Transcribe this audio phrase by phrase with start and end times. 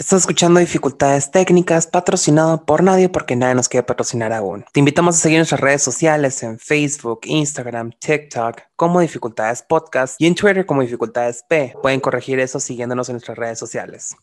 [0.00, 4.64] Estás escuchando Dificultades Técnicas, patrocinado por nadie porque nadie nos quiere patrocinar aún.
[4.72, 10.26] Te invitamos a seguir nuestras redes sociales en Facebook, Instagram, TikTok como Dificultades Podcast y
[10.26, 11.74] en Twitter como Dificultades P.
[11.82, 14.14] Pueden corregir eso siguiéndonos en nuestras redes sociales.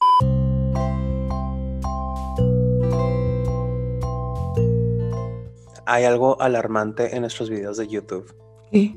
[5.85, 8.33] Hay algo alarmante en nuestros videos de YouTube.
[8.71, 8.96] ¿Qué?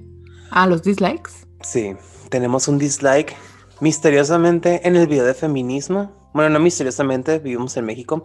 [0.52, 1.32] Ah, los dislikes.
[1.60, 1.96] Sí,
[2.30, 3.34] tenemos un dislike
[3.80, 8.22] misteriosamente en el video de feminismo bueno, no misteriosamente, vivimos en México,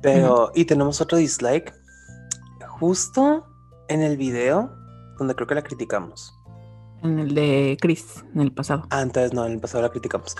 [0.00, 0.50] pero...
[0.54, 1.74] Y tenemos otro dislike
[2.66, 3.46] justo
[3.88, 4.70] en el video
[5.18, 6.34] donde creo que la criticamos.
[7.02, 8.84] En el de Chris, en el pasado.
[8.88, 10.38] Antes, no, en el pasado la criticamos.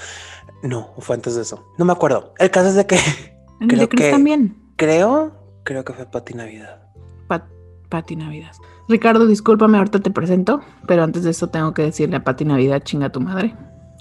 [0.63, 1.63] No, fue antes de eso.
[1.77, 2.33] No me acuerdo.
[2.39, 2.97] El caso es de que...
[3.61, 4.73] En el de Chris también.
[4.77, 6.89] Creo, creo que fue Pati Navidad.
[7.29, 7.45] Pat,
[7.91, 8.53] Pati Navidad.
[8.89, 12.81] Ricardo, discúlpame, ahorita te presento, pero antes de eso tengo que decirle a Pati Navidad,
[12.83, 13.55] chinga tu madre.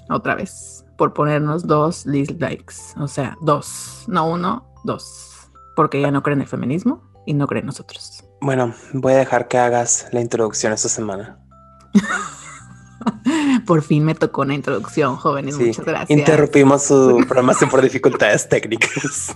[0.08, 2.74] Otra vez por ponernos dos dislikes.
[2.98, 5.50] O sea, dos, no uno, dos.
[5.74, 8.22] Porque ella no cree en el feminismo y no cree en nosotros.
[8.42, 11.38] Bueno, voy a dejar que hagas la introducción esta semana.
[13.66, 15.56] por fin me tocó una introducción, jóvenes.
[15.56, 16.10] Muchas gracias.
[16.10, 19.34] Interrumpimos su programación por dificultades técnicas.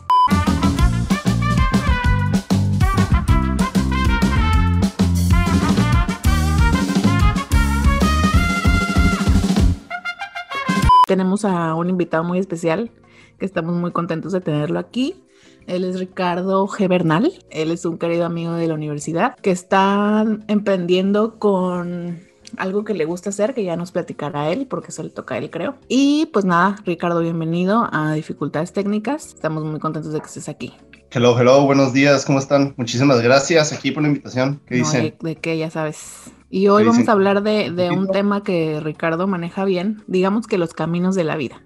[11.07, 12.91] Tenemos a un invitado muy especial
[13.39, 15.23] que estamos muy contentos de tenerlo aquí.
[15.67, 16.89] Él es Ricardo G.
[16.89, 17.33] Bernal.
[17.51, 22.21] Él es un querido amigo de la universidad que está emprendiendo con
[22.57, 25.39] algo que le gusta hacer, que ya nos platicará él, porque eso le toca a
[25.39, 25.77] él, creo.
[25.89, 29.29] Y pues nada, Ricardo, bienvenido a Dificultades Técnicas.
[29.35, 30.75] Estamos muy contentos de que estés aquí.
[31.17, 32.75] Hello, hello, buenos días, ¿cómo están?
[32.77, 34.61] Muchísimas gracias aquí por la invitación.
[34.67, 35.15] ¿Qué dicen?
[35.21, 36.33] De, de qué, ya sabes.
[36.51, 40.75] Y hoy vamos a hablar de, un tema que Ricardo maneja bien, digamos que los
[40.75, 41.63] caminos de la vida.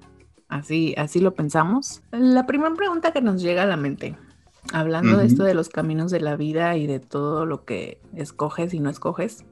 [0.51, 2.03] Así, así lo pensamos.
[2.11, 4.19] La primera pregunta que nos llega a la mente,
[4.71, 8.75] hablando de esto de los caminos de la vida y de todo lo que escoges
[8.75, 9.47] y no escoges,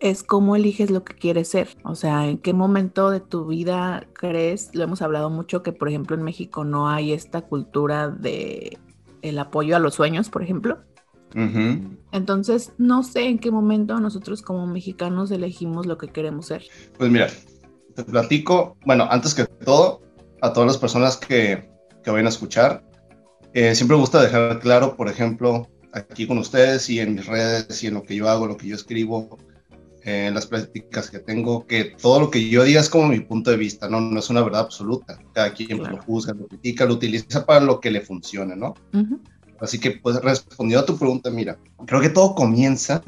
[0.00, 1.68] es cómo eliges lo que quieres ser.
[1.84, 5.90] O sea, en qué momento de tu vida crees, lo hemos hablado mucho, que por
[5.90, 8.78] ejemplo en México no hay esta cultura de
[9.22, 10.80] el apoyo a los sueños, por ejemplo.
[12.12, 16.64] Entonces, no sé en qué momento nosotros como mexicanos elegimos lo que queremos ser.
[16.98, 17.28] Pues mira,
[17.94, 20.02] te platico, bueno, antes que todo,
[20.42, 21.70] a todas las personas que,
[22.04, 22.84] que vayan a escuchar,
[23.54, 27.82] eh, siempre me gusta dejar claro, por ejemplo, aquí con ustedes y en mis redes
[27.82, 29.38] y en lo que yo hago, lo que yo escribo,
[30.04, 33.20] eh, en las prácticas que tengo, que todo lo que yo diga es como mi
[33.20, 35.18] punto de vista, no, no es una verdad absoluta.
[35.32, 38.74] Cada quien lo juzga, lo critica, lo utiliza para lo que le funcione, ¿no?
[39.60, 43.00] Así que, pues, respondiendo a tu pregunta, mira, creo que todo comienza,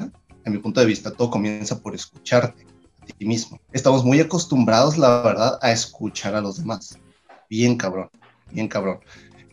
[0.45, 2.65] en mi punto de vista, todo comienza por escucharte
[3.01, 3.59] a ti mismo.
[3.73, 6.97] Estamos muy acostumbrados, la verdad, a escuchar a los demás.
[7.49, 8.09] Bien cabrón,
[8.51, 8.99] bien cabrón.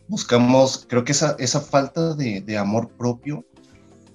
[0.07, 3.43] Buscamos, creo que esa, esa falta de, de amor propio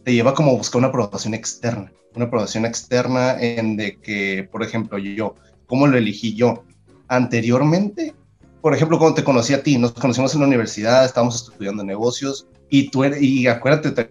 [0.03, 1.93] te lleva como a buscar una aprobación externa.
[2.15, 5.35] Una aprobación externa en de que, por ejemplo, yo,
[5.67, 6.65] ¿cómo lo elegí yo?
[7.09, 8.15] Anteriormente,
[8.61, 12.47] por ejemplo, cuando te conocí a ti, nos conocimos en la universidad, estábamos estudiando negocios,
[12.69, 14.11] y tú y acuérdate,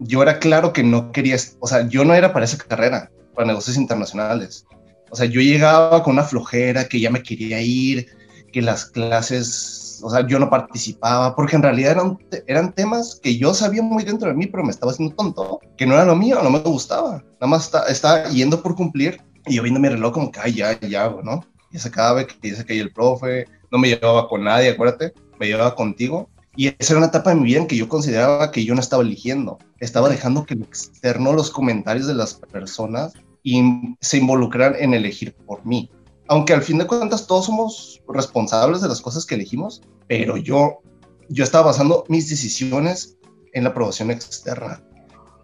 [0.00, 3.46] yo era claro que no querías, o sea, yo no era para esa carrera, para
[3.46, 4.66] negocios internacionales.
[5.10, 8.08] O sea, yo llegaba con una flojera, que ya me quería ir,
[8.52, 13.36] que las clases, o sea, yo no participaba, porque en realidad eran, eran temas que
[13.36, 16.16] yo sabía muy dentro de mí, pero me estaba haciendo tonto, que no era lo
[16.16, 17.22] mío, no me gustaba.
[17.40, 20.80] Nada más estaba yendo por cumplir y yo viendo mi reloj como que, ay, ya,
[20.80, 21.44] ya ¿no?
[21.70, 25.46] Y se acaba, que dice que el profe, no me llevaba con nadie, acuérdate, me
[25.46, 28.64] llevaba contigo y esa era una etapa de mi vida en que yo consideraba que
[28.64, 33.12] yo no estaba eligiendo, estaba dejando que lo externo, los comentarios de las personas
[33.42, 35.90] y se involucraran en elegir por mí.
[36.34, 40.80] Aunque al fin de cuentas todos somos responsables de las cosas que elegimos, pero yo,
[41.28, 43.16] yo estaba basando mis decisiones
[43.52, 44.82] en la aprobación externa.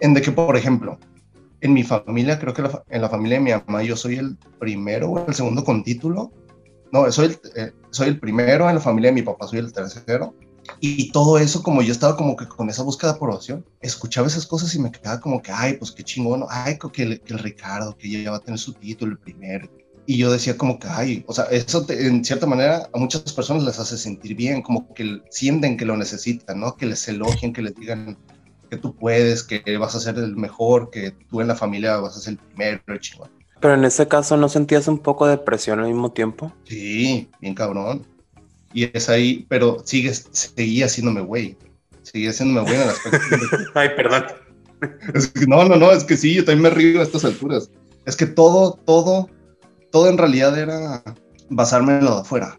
[0.00, 0.98] En de que, por ejemplo,
[1.60, 5.10] en mi familia, creo que en la familia de mi mamá yo soy el primero
[5.10, 6.32] o el segundo con título.
[6.90, 10.34] No, soy eh, soy el primero, en la familia de mi papá soy el tercero
[10.80, 14.44] y todo eso, como yo estaba como que con esa búsqueda de aprobación, escuchaba esas
[14.44, 17.38] cosas y me quedaba como que, ay, pues qué chingón, ay, que el, que el
[17.38, 19.68] Ricardo, que ya va a tener su título el primero.
[20.10, 23.62] Y yo decía como que, ay, o sea, eso en cierta manera a muchas personas
[23.62, 26.76] les hace sentir bien, como que sienten que lo necesitan, ¿no?
[26.76, 28.18] Que les elogien, que les digan
[28.68, 32.16] que tú puedes, que vas a ser el mejor, que tú en la familia vas
[32.16, 33.30] a ser el primero, chingón.
[33.60, 36.52] Pero en ese caso, ¿no sentías un poco de presión al mismo tiempo?
[36.64, 38.04] Sí, bien cabrón.
[38.72, 41.56] Y es ahí, pero sigue, seguía haciéndome güey.
[42.02, 43.18] Seguía haciéndome güey en el aspecto.
[43.76, 44.24] Ay, perdón.
[45.46, 47.70] no, no, no, es que sí, yo también me río a estas alturas.
[48.06, 49.30] Es que todo, todo,
[49.90, 51.02] todo en realidad era
[51.48, 52.56] basarme en lo de afuera.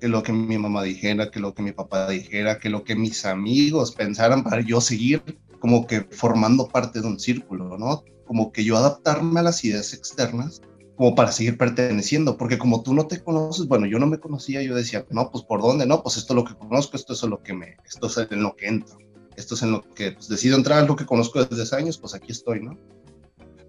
[0.00, 2.94] que lo que mi mamá dijera, que lo que mi papá dijera, que lo que
[2.94, 5.22] mis amigos pensaran para yo seguir
[5.58, 8.04] como que formando parte de un círculo, ¿no?
[8.26, 10.60] Como que yo adaptarme a las ideas externas
[10.96, 14.62] como para seguir perteneciendo, porque como tú no te conoces, bueno, yo no me conocía,
[14.62, 17.22] yo decía, no, pues por dónde, no, pues esto es lo que conozco, esto es
[17.22, 18.96] lo que me, esto es en lo que entro,
[19.36, 22.14] esto es en lo que pues, decido entrar, lo que conozco desde hace años, pues
[22.14, 22.78] aquí estoy, ¿no?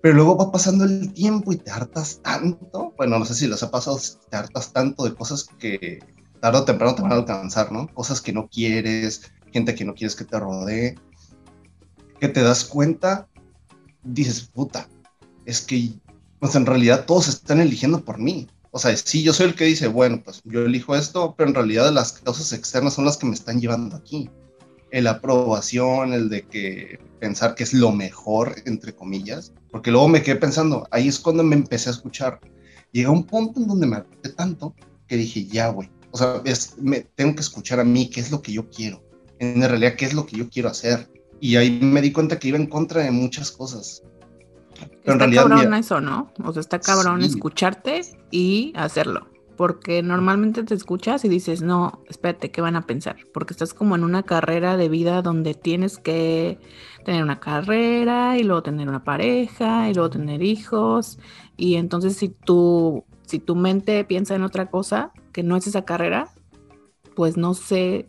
[0.01, 3.63] Pero luego va pasando el tiempo y te hartas tanto, bueno, no sé si les
[3.63, 3.99] ha pasado,
[4.29, 5.99] te hartas tanto de cosas que
[6.39, 7.87] tarde o temprano te van a alcanzar, ¿no?
[7.93, 10.95] Cosas que no quieres, gente que no quieres que te rodee,
[12.19, 13.27] que te das cuenta,
[14.03, 14.87] dices, puta,
[15.45, 15.93] es que
[16.39, 18.47] pues en realidad todos están eligiendo por mí.
[18.71, 21.55] O sea, sí, yo soy el que dice, bueno, pues yo elijo esto, pero en
[21.55, 24.29] realidad las causas externas son las que me están llevando aquí.
[24.91, 30.21] El aprobación, el de que pensar que es lo mejor, entre comillas, porque luego me
[30.21, 32.39] quedé pensando, ahí es cuando me empecé a escuchar.
[32.91, 34.73] Llega un punto en donde me harté tanto
[35.07, 36.41] que dije, ya, güey, o sea,
[36.81, 39.03] me, tengo que escuchar a mí, qué es lo que yo quiero.
[39.39, 41.11] En realidad, qué es lo que yo quiero hacer.
[41.39, 44.01] Y ahí me di cuenta que iba en contra de muchas cosas
[45.03, 46.31] está cabrón eso, ¿no?
[46.43, 48.01] O sea, está cabrón escucharte
[48.31, 49.27] y hacerlo.
[49.57, 53.17] Porque normalmente te escuchas y dices, no, espérate, ¿qué van a pensar?
[53.33, 56.59] Porque estás como en una carrera de vida donde tienes que
[57.03, 61.17] tener una carrera y luego tener una pareja y luego tener hijos.
[61.57, 65.85] Y entonces si tu, si tu mente piensa en otra cosa que no es esa
[65.85, 66.29] carrera,
[67.15, 68.05] pues no sé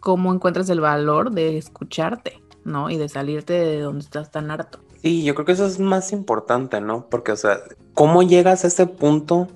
[0.00, 2.90] cómo encuentras el valor de escucharte, ¿no?
[2.90, 4.80] Y de salirte de donde estás tan harto.
[5.02, 7.08] Sí, yo creo que eso es más importante, ¿no?
[7.08, 7.60] Porque, o sea,
[7.94, 9.48] ¿cómo llegas a ese punto?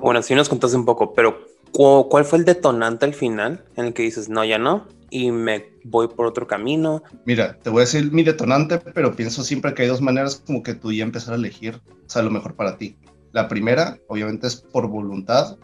[0.00, 1.36] Bueno, sí nos contaste un poco, pero
[1.72, 4.86] ¿cuál fue el detonante al final en el que dices, no, ya no?
[5.10, 7.02] Y me voy por otro camino.
[7.24, 10.62] Mira, te voy a decir mi detonante, pero pienso siempre que hay dos maneras como
[10.62, 12.96] que tú ya empezar a elegir, o sea, lo mejor para ti.
[13.32, 15.56] La primera, obviamente, es por voluntad,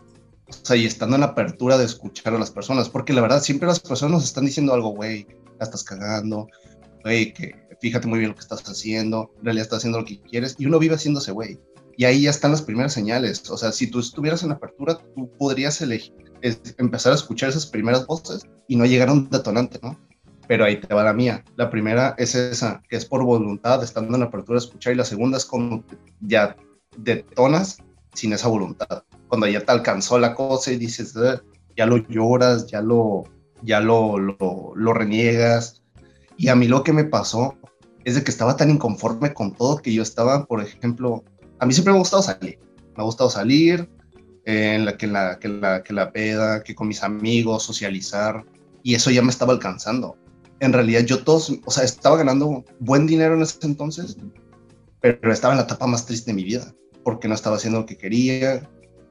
[0.49, 3.41] o sea, y estando en la apertura de escuchar a las personas, porque la verdad
[3.41, 5.29] siempre las personas nos están diciendo algo, güey,
[5.59, 6.49] la estás cagando,
[7.03, 10.21] güey, que fíjate muy bien lo que estás haciendo, en realidad estás haciendo lo que
[10.21, 11.59] quieres, y uno vive haciéndose güey.
[11.97, 13.51] Y ahí ya están las primeras señales.
[13.51, 16.15] O sea, si tú estuvieras en apertura, tú podrías elegir,
[16.79, 19.99] empezar a escuchar esas primeras voces y no llegar a un detonante, ¿no?
[20.49, 21.45] Pero ahí te va la mía.
[21.57, 25.37] La primera es esa, que es por voluntad, estando en apertura escuchar, y la segunda
[25.37, 25.85] es cuando
[26.21, 26.57] ya
[26.97, 27.79] detonas
[28.15, 29.05] sin esa voluntad.
[29.29, 31.15] Cuando ya te alcanzó la cosa y dices,
[31.77, 33.25] ya lo lloras, ya lo,
[33.63, 35.83] ya lo, lo reniegas.
[36.41, 37.55] Y a mí lo que me pasó
[38.03, 41.23] es de que estaba tan inconforme con todo que yo estaba, por ejemplo,
[41.59, 42.59] a mí siempre me ha gustado salir,
[42.97, 43.91] me ha gustado salir,
[44.47, 48.43] eh, en la, que, la, que, la, que la peda, que con mis amigos, socializar,
[48.83, 50.17] y eso ya me estaba alcanzando.
[50.61, 54.17] En realidad yo todos, o sea, estaba ganando buen dinero en ese entonces,
[55.03, 57.87] pero estaba en la etapa más triste de mi vida, porque no estaba haciendo lo
[57.87, 58.67] que quería,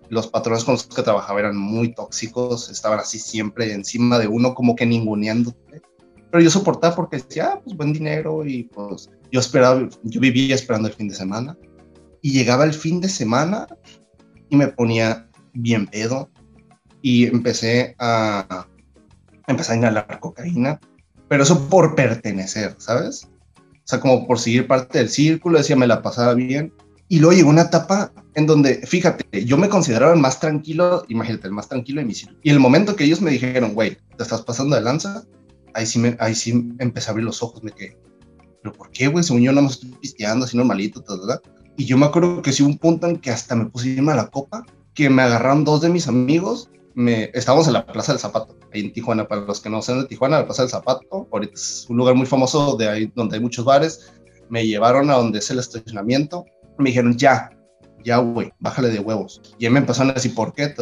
[0.09, 4.55] los patrones con los que trabajaba eran muy tóxicos, estaban así siempre encima de uno,
[4.55, 5.83] como que ninguneándote.
[6.31, 10.55] Pero yo soportaba porque decía, ah, pues buen dinero y pues yo esperaba, yo vivía
[10.55, 11.57] esperando el fin de semana.
[12.21, 13.67] Y llegaba el fin de semana
[14.49, 16.29] y me ponía bien pedo
[17.01, 18.67] y empecé a,
[19.47, 20.79] empezar a inhalar cocaína,
[21.27, 23.27] pero eso por pertenecer, ¿sabes?
[23.55, 26.73] O sea, como por seguir parte del círculo, decía, me la pasaba bien.
[27.07, 31.47] Y luego llegó una etapa en donde, fíjate, yo me consideraba el más tranquilo, imagínate,
[31.47, 32.39] el más tranquilo de mi círculo.
[32.43, 35.23] Y el momento que ellos me dijeron, güey, te estás pasando de lanza,
[35.73, 37.97] ahí sí, me, ahí sí empecé a abrir los ojos, me quedé,
[38.61, 39.23] pero ¿por qué, güey?
[39.23, 41.41] Según yo no me estoy pisteando así normalito, ¿verdad?
[41.77, 44.11] Y yo me acuerdo que sí hubo un punto en que hasta me puse irme
[44.11, 48.11] a la copa, que me agarraron dos de mis amigos, me, estábamos en la Plaza
[48.11, 50.71] del Zapato, ahí en Tijuana, para los que no sean de Tijuana, la Plaza del
[50.71, 54.11] Zapato, ahorita es un lugar muy famoso de ahí donde hay muchos bares,
[54.49, 56.43] me llevaron a donde es el estacionamiento,
[56.77, 57.49] me dijeron, ya,
[58.03, 59.41] ya, güey, bájale de huevos.
[59.57, 60.73] Y él me empezaron a decir, ¿por qué?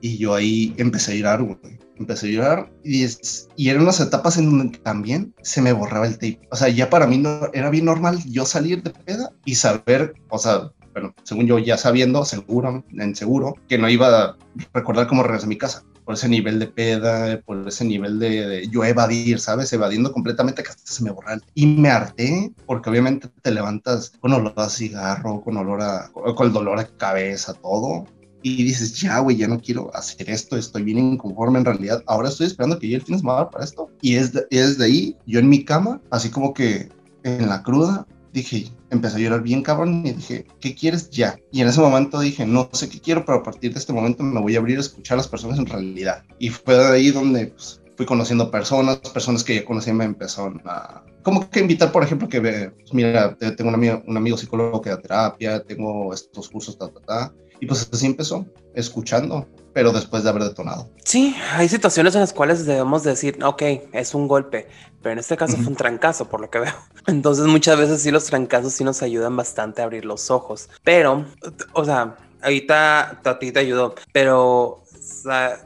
[0.00, 1.58] Y yo ahí empecé a llorar, güey
[2.02, 6.06] empecé a llorar y, es, y eran unas etapas en donde también se me borraba
[6.06, 6.40] el tape.
[6.50, 10.14] O sea, ya para mí no, era bien normal yo salir de peda y saber,
[10.28, 14.36] o sea, bueno, según yo ya sabiendo, seguro, en seguro, que no iba a
[14.74, 15.84] recordar cómo regresé a mi casa.
[16.04, 19.72] Por ese nivel de peda, por ese nivel de, yo evadir, ¿sabes?
[19.72, 21.38] Evadiendo completamente que hasta se me borra.
[21.54, 26.46] Y me harté porque obviamente te levantas con olor a cigarro, con olor a, con
[26.46, 28.04] el dolor de cabeza, todo
[28.42, 32.02] y dices, ya, güey, ya no quiero hacer esto, estoy bien inconforme en realidad.
[32.06, 33.90] Ahora estoy esperando que llegue el fin de semana para esto.
[34.00, 36.88] Y es de, es de ahí, yo en mi cama, así como que
[37.22, 41.38] en la cruda, dije, empecé a llorar bien cabrón y dije, ¿qué quieres ya?
[41.50, 44.22] Y en ese momento dije, no sé qué quiero, pero a partir de este momento
[44.22, 46.24] me voy a abrir a escuchar a las personas en realidad.
[46.38, 50.60] Y fue de ahí donde pues, fui conociendo personas, personas que ya conocía me empezaron
[50.64, 51.04] a...
[51.22, 54.90] Como que invitar, por ejemplo, que, pues, mira, tengo un amigo, un amigo psicólogo que
[54.90, 59.46] da terapia, tengo estos cursos, ta, ta, ta y pues así empezó, escuchando.
[59.72, 60.90] pero después de haber detonado.
[61.04, 64.66] Sí, hay situaciones en las cuales debemos decir, ok, es un golpe,
[65.00, 66.74] pero en este caso fue un trancazo, por lo que veo.
[67.06, 71.24] Entonces muchas veces sí los trancazos sí nos ayudan bastante a abrir los ojos, pero,
[71.72, 74.82] o sea, ahorita a ti te ayudó, pero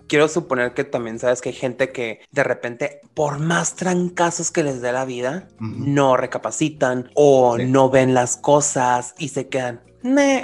[0.07, 4.63] quiero suponer que también sabes que hay gente que de repente, por más trancazos que
[4.63, 9.81] les dé la vida, no recapacitan o no ven las cosas y se quedan,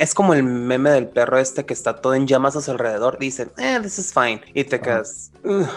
[0.01, 3.19] es como el meme del perro este que está todo en llamas a su alrededor.
[3.19, 4.41] Dice, eh, this is fine.
[4.55, 5.33] Y te quedas,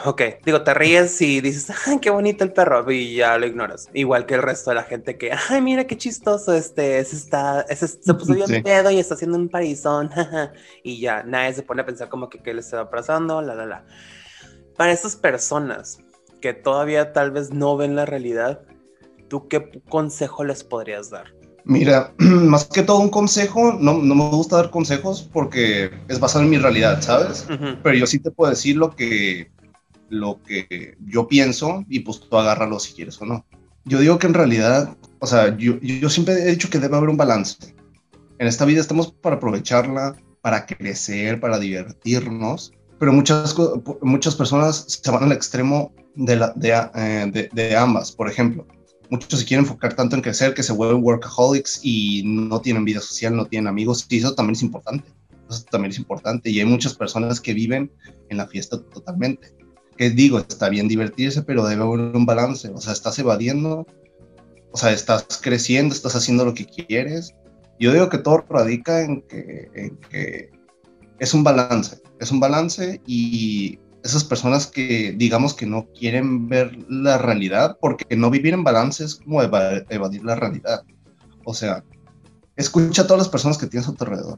[0.05, 0.21] ok.
[0.43, 2.89] Digo, te ríes y dices, ay, qué bonito el perro.
[2.91, 3.89] Y ya lo ignoras.
[3.93, 7.61] Igual que el resto de la gente que, ay, mira qué chistoso este, ese está,
[7.69, 10.09] ese se puso bien pedo y está haciendo un parizón.
[10.83, 13.65] y ya, nadie se pone a pensar como que qué le está pasando, la, la,
[13.65, 13.85] la.
[14.77, 15.99] Para esas personas
[16.41, 18.61] que todavía tal vez no ven la realidad,
[19.29, 21.34] ¿tú qué consejo les podrías dar?
[21.65, 26.43] Mira, más que todo un consejo, no, no, me gusta dar consejos porque es basado
[26.43, 27.45] en mi realidad, ¿sabes?
[27.83, 29.51] Pero yo sí te puedo decir lo que,
[30.09, 33.45] lo que yo pienso y pues tú agárralo si quieres o no.
[33.83, 37.09] Yo digo que en realidad, o sea, yo, yo siempre he dicho que debe haber
[37.09, 37.75] un balance.
[38.37, 43.55] En esta vida estamos para aprovecharla, para crecer, para divertirnos, pero muchas,
[44.01, 48.11] muchas personas se van al extremo de, la, de, eh, de, de ambas.
[48.11, 48.65] Por ejemplo,
[49.09, 53.01] muchos se quieren enfocar tanto en crecer que se vuelven workaholics y no tienen vida
[53.01, 55.07] social, no tienen amigos, y eso también es importante.
[55.49, 56.49] Eso también es importante.
[56.49, 57.91] Y hay muchas personas que viven
[58.29, 59.53] en la fiesta totalmente.
[59.97, 62.69] Que digo, está bien divertirse, pero debe haber un balance.
[62.69, 63.85] O sea, estás evadiendo,
[64.71, 67.33] o sea, estás creciendo, estás haciendo lo que quieres.
[67.79, 70.49] Yo digo que todo radica en que, en que
[71.19, 72.01] es un balance.
[72.19, 78.15] Es un balance y esas personas que digamos que no quieren ver la realidad, porque
[78.15, 80.83] no vivir en balance es como evadir la realidad.
[81.43, 81.83] O sea,
[82.55, 84.37] escucha a todas las personas que tienes a tu alrededor.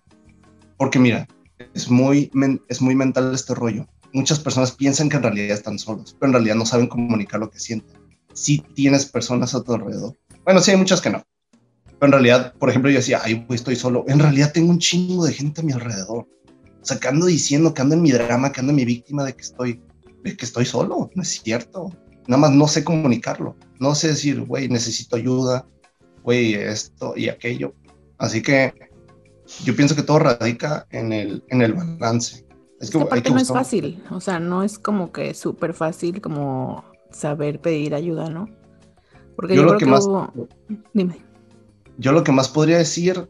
[0.77, 1.27] Porque mira,
[1.73, 2.31] es muy,
[2.69, 3.85] es muy mental este rollo.
[4.13, 7.49] Muchas personas piensan que en realidad están solos, pero en realidad no saben comunicar lo
[7.49, 7.97] que sienten.
[8.33, 10.15] Si tienes personas a tu alrededor.
[10.45, 11.21] Bueno, sí hay muchas que no.
[11.99, 14.05] Pero en realidad, por ejemplo, yo decía, ay, estoy solo.
[14.07, 16.25] En realidad tengo un chingo de gente a mi alrededor
[16.87, 19.33] sea, que ando diciendo, que ando en mi drama, que ando en mi víctima de
[19.33, 19.81] que estoy,
[20.23, 21.91] de que estoy solo, no es cierto.
[22.27, 25.65] Nada más no sé comunicarlo, no sé decir, güey, necesito ayuda,
[26.23, 27.73] güey, esto y aquello.
[28.17, 28.73] Así que
[29.63, 32.45] yo pienso que todo radica en el, en el balance.
[32.79, 36.83] Es que, aparte no es fácil, o sea, no es como que súper fácil como
[37.11, 38.49] saber pedir ayuda, ¿no?
[39.35, 40.07] Porque yo, creo que, más,
[40.93, 41.17] Dime.
[41.97, 43.29] Yo lo que más podría decir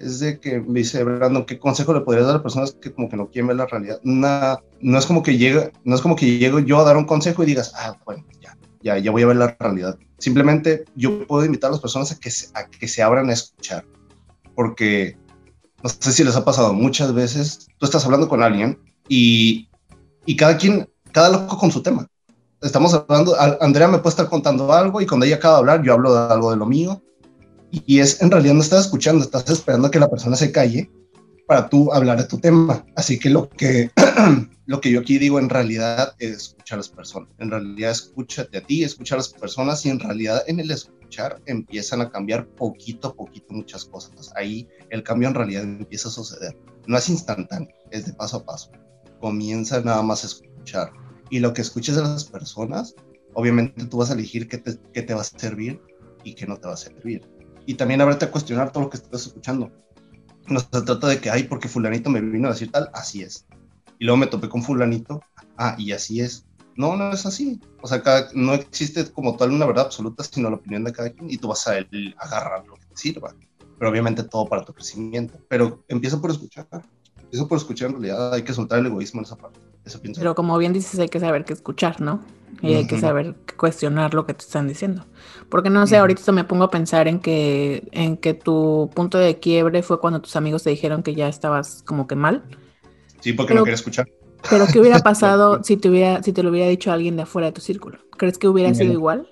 [0.00, 3.08] es de que me dice Brandon, ¿qué consejo le podrías dar a personas que como
[3.08, 4.00] que no quieren ver la realidad?
[4.02, 7.42] no es como que llegue, no es como que llego yo a dar un consejo
[7.42, 9.98] y digas, ah, bueno, ya, ya, ya voy a ver la realidad.
[10.18, 13.32] Simplemente yo puedo invitar a las personas a que, se, a que se abran a
[13.32, 13.84] escuchar,
[14.54, 15.16] porque
[15.82, 18.78] no sé si les ha pasado muchas veces, tú estás hablando con alguien
[19.08, 19.68] y,
[20.26, 22.06] y cada quien, cada loco con su tema.
[22.60, 25.92] Estamos hablando, Andrea me puede estar contando algo y cuando ella acaba de hablar, yo
[25.92, 27.02] hablo de algo de lo mío
[27.70, 30.90] y es, en realidad no estás escuchando, estás esperando a que la persona se calle
[31.46, 32.84] para tú hablar de tu tema.
[32.96, 33.90] Así que lo que,
[34.66, 37.30] lo que yo aquí digo en realidad es escuchar a las personas.
[37.38, 41.40] En realidad escúchate a ti, escuchar a las personas y en realidad en el escuchar
[41.46, 44.30] empiezan a cambiar poquito a poquito muchas cosas.
[44.36, 46.56] Ahí el cambio en realidad empieza a suceder.
[46.86, 48.70] No es instantáneo, es de paso a paso.
[49.20, 50.92] Comienza nada más a escuchar.
[51.30, 52.94] Y lo que escuches de las personas,
[53.34, 55.80] obviamente tú vas a elegir qué te, qué te va a servir
[56.24, 57.37] y qué no te va a servir
[57.68, 59.70] y también abrete a cuestionar todo lo que estás escuchando.
[60.46, 63.44] No se trata de que, ay, porque fulanito me vino a decir tal, así es.
[63.98, 65.20] Y luego me topé con fulanito,
[65.58, 66.46] ah, y así es.
[66.76, 67.60] No, no es así.
[67.82, 71.30] O sea, no existe como tal una verdad absoluta, sino la opinión de cada quien
[71.30, 71.72] y tú vas a
[72.16, 73.34] agarrar lo que te sirva.
[73.78, 75.38] Pero obviamente todo para tu crecimiento.
[75.48, 76.66] Pero empieza por escuchar.
[77.20, 78.32] Empieza por escuchar en realidad.
[78.32, 79.60] Hay que soltar el egoísmo en esa parte.
[80.14, 82.22] Pero como bien dices, hay que saber qué escuchar, ¿no?
[82.62, 85.04] Y hay que saber cuestionar lo que te están diciendo.
[85.50, 89.38] Porque no sé, ahorita me pongo a pensar en que, en que tu punto de
[89.38, 92.44] quiebre fue cuando tus amigos te dijeron que ya estabas como que mal.
[93.20, 94.08] Sí, porque no quería escuchar.
[94.50, 97.46] Pero ¿qué hubiera pasado si te, hubiera, si te lo hubiera dicho alguien de afuera
[97.46, 97.98] de tu círculo?
[98.16, 99.30] ¿Crees que hubiera sido igual?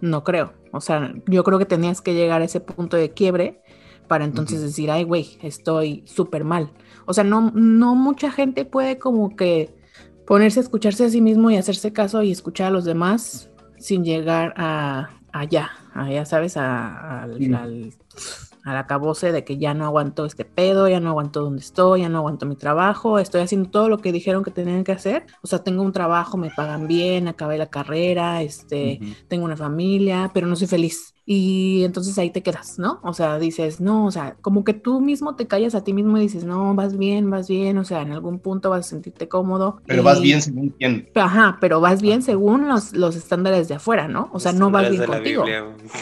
[0.00, 0.52] No creo.
[0.72, 3.62] O sea, yo creo que tenías que llegar a ese punto de quiebre
[4.06, 6.72] para entonces decir, ay, güey, estoy súper mal.
[7.04, 9.74] O sea, no, no mucha gente puede como que
[10.26, 14.04] ponerse a escucharse a sí mismo y hacerse caso y escuchar a los demás sin
[14.04, 16.56] llegar a allá, allá, ¿sabes?
[16.56, 17.92] A, al, al,
[18.76, 22.18] acabose de que ya no aguanto este pedo, ya no aguanto donde estoy, ya no
[22.18, 25.26] aguanto mi trabajo, estoy haciendo todo lo que dijeron que tenían que hacer.
[25.42, 30.30] O sea, tengo un trabajo, me pagan bien, acabé la carrera, este, tengo una familia,
[30.34, 31.14] pero no soy feliz.
[31.30, 33.00] Y entonces ahí te quedas, ¿no?
[33.02, 36.16] O sea, dices, no, o sea, como que tú mismo te callas a ti mismo
[36.16, 39.28] y dices, no, vas bien, vas bien, o sea, en algún punto vas a sentirte
[39.28, 39.82] cómodo.
[39.84, 41.10] Pero vas bien según quién.
[41.14, 44.30] Ajá, pero vas bien según los, los estándares de afuera, ¿no?
[44.32, 45.44] O sea, no vas bien contigo.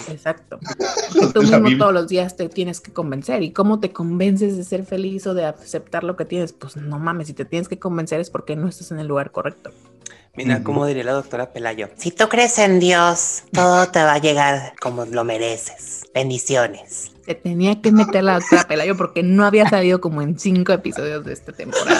[0.08, 0.60] Exacto.
[1.34, 3.42] tú mismo todos los días te tienes que convencer.
[3.42, 6.52] ¿Y cómo te convences de ser feliz o de aceptar lo que tienes?
[6.52, 9.32] Pues no mames, si te tienes que convencer es porque no estás en el lugar
[9.32, 9.72] correcto.
[10.36, 14.18] Mira, como diría la doctora Pelayo, si tú crees en Dios, todo te va a
[14.18, 16.04] llegar como lo mereces.
[16.14, 17.12] Bendiciones.
[17.24, 21.24] Se tenía que meter la doctora Pelayo porque no había salido como en cinco episodios
[21.24, 21.98] de esta temporada.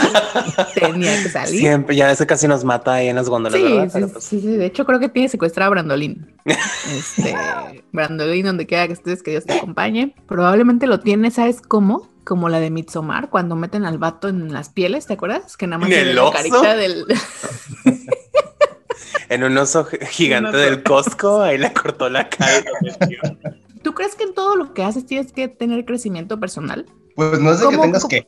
[0.75, 1.59] tenía que salir.
[1.59, 4.11] Siempre, ya ese casi nos mata ahí en las góndolas, sí, ¿verdad?
[4.13, 6.33] Pues sí, sí, de hecho creo que tiene secuestrado a Brandolín.
[6.45, 7.35] este,
[7.93, 10.15] Brandolín, donde quiera que estés, que Dios te acompañe.
[10.29, 12.09] Probablemente lo tiene, ¿sabes cómo?
[12.27, 15.57] como la de Midsommar, cuando meten al vato en las pieles, ¿te acuerdas?
[15.57, 17.07] Que nada más ¿En la carita del...
[19.29, 22.65] en un oso gigante del Costco, ahí le cortó la cara.
[23.83, 26.87] ¿Tú crees que en todo lo que haces tienes que tener crecimiento personal?
[27.15, 28.27] Pues no es de que tengas que.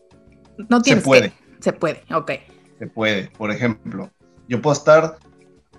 [0.68, 1.32] No tienes se puede.
[1.60, 2.32] Se puede, ok.
[2.78, 3.30] Se puede.
[3.36, 4.10] Por ejemplo,
[4.48, 5.18] yo puedo estar,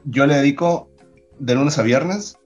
[0.05, 0.89] yo le dedico
[1.39, 2.37] de lunes a viernes,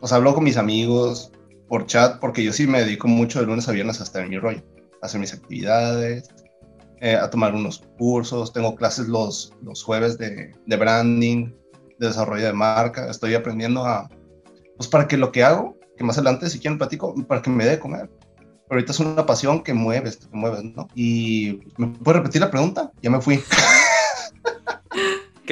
[0.00, 1.32] o sea, hablo con mis amigos
[1.68, 4.38] por chat, porque yo sí me dedico mucho de lunes a viernes hasta en mi
[4.38, 4.62] rollo,
[5.02, 6.28] a hacer mis actividades,
[7.00, 11.52] eh, a tomar unos cursos, tengo clases los, los jueves de, de branding,
[12.00, 14.08] de desarrollo de marca, estoy aprendiendo a,
[14.76, 17.64] pues para que lo que hago, que más adelante si quieren platico, para que me
[17.64, 18.10] dé de comer.
[18.36, 20.88] Pero ahorita es una pasión que mueves, que mueves, ¿no?
[20.94, 22.90] Y ¿me puedes repetir la pregunta?
[23.02, 23.42] Ya me fui.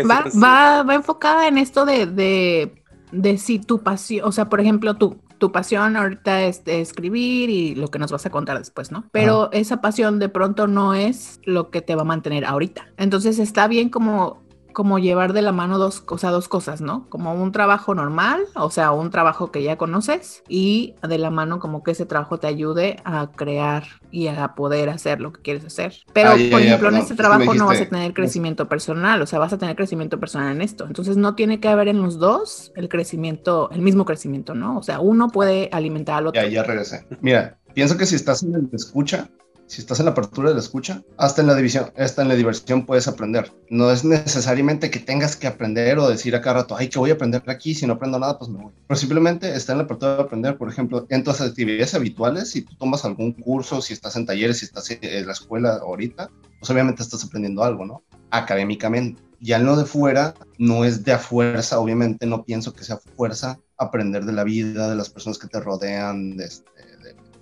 [0.08, 4.60] va, va, va, enfocada en esto de, de, de si tu pasión, o sea, por
[4.60, 8.58] ejemplo, tú, tu pasión ahorita es de escribir y lo que nos vas a contar
[8.58, 9.04] después, ¿no?
[9.12, 12.88] Pero esa pasión de pronto no es lo que te va a mantener ahorita.
[12.96, 17.08] Entonces está bien como como llevar de la mano dos, o dos cosas, ¿no?
[17.08, 21.58] Como un trabajo normal, o sea, un trabajo que ya conoces y de la mano
[21.58, 25.64] como que ese trabajo te ayude a crear y a poder hacer lo que quieres
[25.64, 25.94] hacer.
[26.12, 29.52] Pero, por ejemplo, en este trabajo no vas a tener crecimiento personal, o sea, vas
[29.52, 30.86] a tener crecimiento personal en esto.
[30.86, 34.78] Entonces, no tiene que haber en los dos el crecimiento, el mismo crecimiento, ¿no?
[34.78, 36.42] O sea, uno puede alimentar al otro.
[36.42, 37.06] Ya, ya regresé.
[37.20, 39.28] Mira, pienso que si estás en el escucha,
[39.68, 42.34] si estás en la apertura de la escucha, hasta en la división, hasta en la
[42.34, 43.52] diversión puedes aprender.
[43.68, 47.10] No es necesariamente que tengas que aprender o decir a cada rato, ay, que voy
[47.10, 48.72] a aprender aquí, si no aprendo nada, pues me voy.
[48.86, 52.62] Pero simplemente está en la apertura de aprender, por ejemplo, en tus actividades habituales, si
[52.62, 56.70] tú tomas algún curso, si estás en talleres, si estás en la escuela ahorita, pues
[56.70, 58.02] obviamente estás aprendiendo algo, ¿no?
[58.30, 59.22] Académicamente.
[59.40, 62.96] Ya en lo de fuera, no es de a fuerza, obviamente no pienso que sea
[62.96, 66.70] fuerza aprender de la vida, de las personas que te rodean, de, este,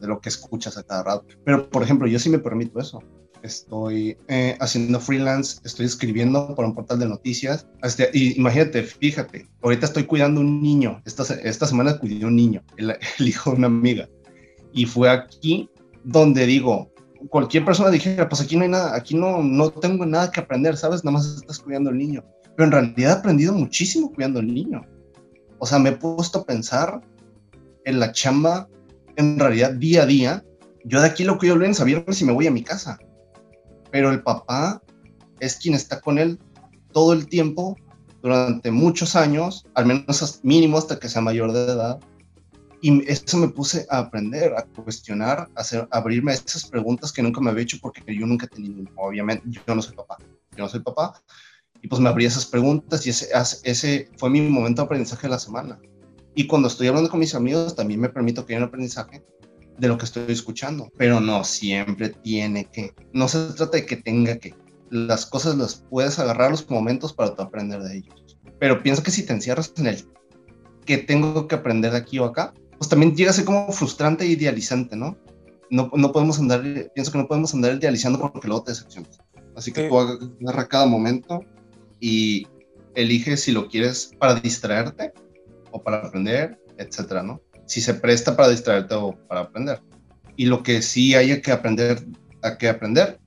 [0.07, 1.27] de lo que escuchas a cada rato.
[1.45, 3.03] Pero, por ejemplo, yo sí me permito eso.
[3.43, 7.67] Estoy eh, haciendo freelance, estoy escribiendo por un portal de noticias.
[7.83, 11.03] Este, y imagínate, fíjate, ahorita estoy cuidando un niño.
[11.05, 14.09] Esta, esta semana cuidé un niño, el, el hijo de una amiga.
[14.73, 15.71] Y fue aquí
[16.05, 16.91] donde digo,
[17.29, 20.77] cualquier persona dijera, pues aquí no hay nada, aquí no, no tengo nada que aprender,
[20.77, 21.05] ¿sabes?
[21.05, 22.25] Nada más estás cuidando al niño.
[22.57, 24.83] Pero en realidad he aprendido muchísimo cuidando al niño.
[25.59, 27.01] O sea, me he puesto a pensar
[27.85, 28.69] en la chamba
[29.17, 30.45] en realidad día a día,
[30.85, 32.99] yo de aquí lo cuido lunes a viernes y me voy a mi casa.
[33.91, 34.83] Pero el papá
[35.41, 36.39] es quien está con él
[36.93, 37.77] todo el tiempo
[38.23, 41.99] durante muchos años, al menos mínimo hasta que sea mayor de edad.
[42.83, 47.41] Y eso me puse a aprender, a cuestionar, a, hacer, abrirme esas preguntas que nunca
[47.41, 50.19] me había hecho porque yo nunca he tenido, obviamente, yo no soy papá,
[50.57, 51.21] yo no soy papá.
[51.83, 53.29] Y pues me abrí esas preguntas y ese,
[53.65, 55.79] ese fue mi momento de aprendizaje de la semana.
[56.37, 59.25] Y cuando estoy hablando con mis amigos, también me permito que haya un aprendizaje
[59.79, 60.93] de lo que estoy escuchando.
[60.99, 62.93] Pero no siempre tiene que.
[63.15, 64.55] No se trata de que tenga que.
[64.91, 68.39] Las cosas las puedes agarrar los momentos para tú aprender de ellos.
[68.61, 70.05] Pero pienso que si te encierras en el
[70.85, 74.25] que tengo que aprender de aquí o acá, pues también llega a ser como frustrante
[74.25, 75.17] e idealizante, ¿no?
[75.71, 76.63] No, no podemos andar,
[76.95, 79.19] pienso que no podemos andar idealizando porque luego te decepcionas.
[79.57, 81.41] Así que tú agarra cada momento
[81.99, 82.47] y
[82.95, 85.13] elige si lo quieres para distraerte
[85.83, 87.41] para aprender, etcétera, ¿no?
[87.67, 89.81] Si se presta para distraerte o para aprender.
[90.37, 92.05] Y lo que sí hay que aprender,
[92.43, 93.19] a que aprender,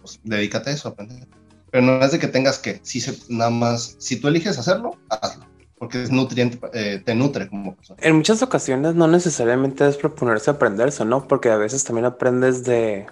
[0.00, 1.28] pues dedícate a eso, a aprender.
[1.70, 4.98] Pero no es de que tengas que, si se, nada más, si tú eliges hacerlo,
[5.10, 5.48] hazlo
[5.78, 7.98] porque es nutriente, eh, te nutre como persona.
[8.02, 11.26] En muchas ocasiones no necesariamente es proponerse aprender eso, ¿no?
[11.26, 13.06] Porque a veces también aprendes de,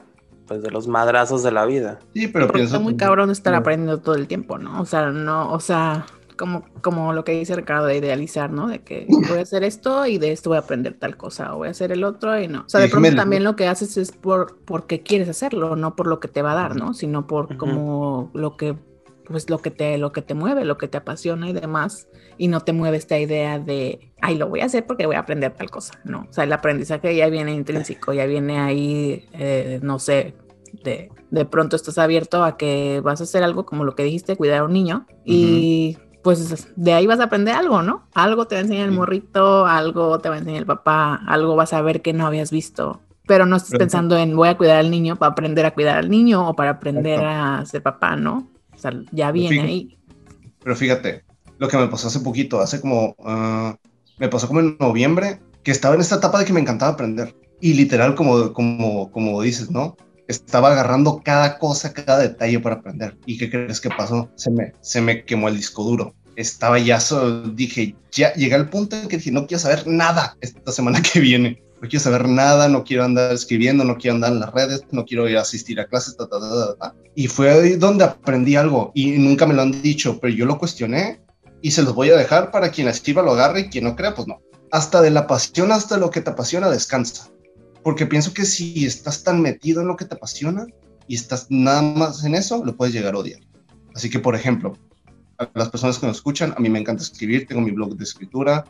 [0.47, 2.01] pues, de los madrazos de la vida.
[2.15, 2.75] Sí, pero pienso...
[2.75, 4.81] Está muy cabrón estar aprendiendo todo el tiempo, ¿no?
[4.81, 8.69] O sea, no, o sea, como, como lo que dice Ricardo de idealizar, ¿no?
[8.69, 11.59] De que voy a hacer esto y de esto voy a aprender tal cosa, o
[11.59, 12.63] voy a hacer el otro y no.
[12.67, 16.07] O sea, de pronto también lo que haces es por porque quieres hacerlo, no por
[16.07, 16.95] lo que te va a dar, ¿no?
[16.95, 18.77] Sino por como lo que
[19.27, 22.49] pues lo que te lo que te mueve, lo que te apasiona y demás y
[22.49, 25.53] no te mueve esta idea de ay, lo voy a hacer porque voy a aprender
[25.55, 29.99] tal cosa, no, o sea, el aprendizaje ya viene intrínseco, ya viene ahí, eh, no
[29.99, 30.35] sé,
[30.85, 34.37] de, de, pronto estás abierto a que vas a hacer algo como lo que dijiste,
[34.37, 38.09] cuidar a un niño y pues de ahí vas a aprender algo, ¿no?
[38.13, 41.55] Algo te va a enseñar el morrito, algo te va a enseñar el papá, algo
[41.55, 44.79] vas a ver que no habías visto, pero no estás pensando en voy a cuidar
[44.79, 48.49] al niño para aprender a cuidar al niño o para aprender a ser papá, ¿no?
[48.75, 49.99] O sea, ya viene ahí.
[50.65, 51.23] Pero fíjate,
[51.59, 53.77] lo que me pasó hace poquito, hace como, ah,
[54.19, 57.37] me pasó como en noviembre, que estaba en esta etapa de que me encantaba aprender.
[57.61, 59.97] Y literal, como, como, como dices, ¿no?
[60.29, 63.17] Estaba agarrando cada cosa, cada detalle para aprender.
[63.27, 64.31] ¿Y qué crees que pasó?
[64.35, 66.15] Se me, se me quemó el disco duro.
[66.37, 70.37] Estaba ya, solo, dije, ya llegué al punto en que dije, no quiero saber nada
[70.41, 71.63] esta semana que viene.
[71.81, 75.05] No quiero saber nada, no quiero andar escribiendo, no quiero andar en las redes, no
[75.05, 76.39] quiero ir a asistir a clases, ta, ta,
[76.79, 80.47] ta, Y fue ahí donde aprendí algo y nunca me lo han dicho, pero yo
[80.47, 81.21] lo cuestioné
[81.61, 84.15] y se los voy a dejar para quien escriba lo agarre y quien no crea,
[84.15, 84.41] pues no.
[84.73, 87.31] Hasta de la pasión hasta lo que te apasiona, descansa
[87.87, 90.67] porque pienso que si estás tan metido en lo que te apasiona
[91.07, 93.39] y estás nada más en eso, lo puedes llegar a odiar.
[93.95, 94.77] Así que, por ejemplo,
[95.39, 98.03] a las personas que nos escuchan, a mí me encanta escribir, tengo mi blog de
[98.03, 98.65] escritura,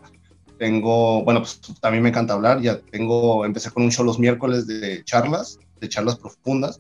[0.59, 4.67] tengo, bueno, pues también me encanta hablar, ya tengo, empecé con un show los miércoles
[4.67, 6.79] de charlas, de charlas profundas,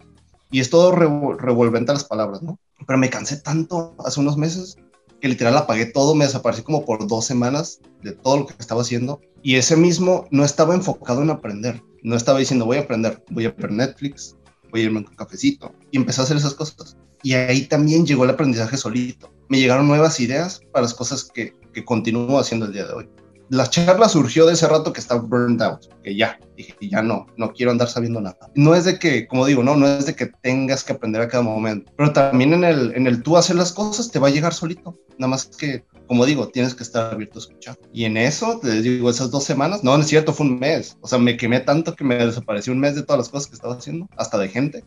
[0.50, 2.58] y es todo revolvente a las palabras, ¿no?
[2.86, 4.76] Pero me cansé tanto hace unos meses
[5.22, 8.82] que literal apagué todo, me desaparecí como por dos semanas de todo lo que estaba
[8.82, 13.24] haciendo, y ese mismo no estaba enfocado en aprender, no estaba diciendo voy a aprender,
[13.30, 14.36] voy a ver Netflix,
[14.70, 15.74] voy a irme un cafecito.
[15.90, 16.96] Y empecé a hacer esas cosas.
[17.24, 19.34] Y ahí también llegó el aprendizaje solito.
[19.48, 23.08] Me llegaron nuevas ideas para las cosas que, que continúo haciendo el día de hoy
[23.48, 27.26] la charla surgió de ese rato que estaba burned out, que ya, dije, ya no,
[27.36, 28.38] no quiero andar sabiendo nada.
[28.54, 31.28] No es de que, como digo, no, no es de que tengas que aprender a
[31.28, 34.32] cada momento, pero también en el, en el tú hacer las cosas te va a
[34.32, 34.98] llegar solito.
[35.18, 37.78] Nada más que, como digo, tienes que estar abierto a escuchar.
[37.92, 40.96] Y en eso, te digo, esas dos semanas, no, no es cierto, fue un mes.
[41.00, 43.54] O sea, me quemé tanto que me desapareció un mes de todas las cosas que
[43.54, 44.84] estaba haciendo, hasta de gente.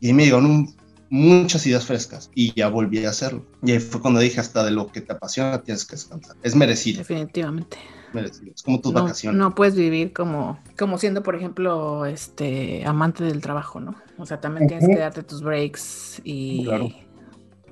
[0.00, 0.76] Y me llegaron un
[1.10, 3.44] muchas ideas frescas y ya volví a hacerlo.
[3.62, 6.36] Y ahí fue cuando dije, hasta de lo que te apasiona tienes que descansar.
[6.42, 6.98] Es merecido.
[6.98, 7.76] Definitivamente.
[8.12, 8.52] Merecido.
[8.54, 9.38] Es como tus vacaciones.
[9.38, 13.96] No puedes vivir como, como siendo, por ejemplo, este amante del trabajo, ¿no?
[14.18, 16.68] O sea, también tienes que darte tus breaks y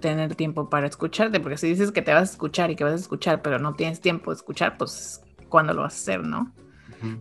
[0.01, 2.93] tener tiempo para escucharte, porque si dices que te vas a escuchar y que vas
[2.93, 6.53] a escuchar, pero no tienes tiempo de escuchar, pues ¿cuándo lo vas a hacer, no?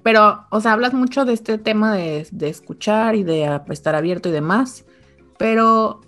[0.02, 4.30] Pero, o sea, hablas mucho de este tema de, de escuchar y de estar abierto
[4.30, 4.86] y demás,
[5.38, 6.02] pero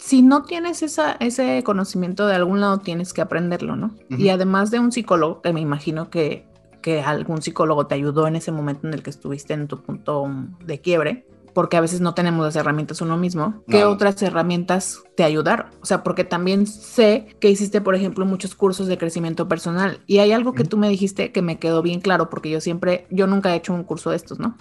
[0.00, 3.94] si no tienes esa, ese conocimiento de algún lado, tienes que aprenderlo, ¿no?
[4.08, 6.46] Y además de un psicólogo, que me imagino que,
[6.80, 10.26] que algún psicólogo te ayudó en ese momento en el que estuviste en tu punto
[10.64, 15.22] de quiebre, porque a veces no tenemos las herramientas uno mismo, ¿qué otras herramientas te
[15.22, 15.66] ayudaron?
[15.82, 20.18] O sea, porque también sé que hiciste, por ejemplo, muchos cursos de crecimiento personal y
[20.18, 23.26] hay algo que tú me dijiste que me quedó bien claro, porque yo siempre, yo
[23.26, 24.56] nunca he hecho un curso de estos, ¿no?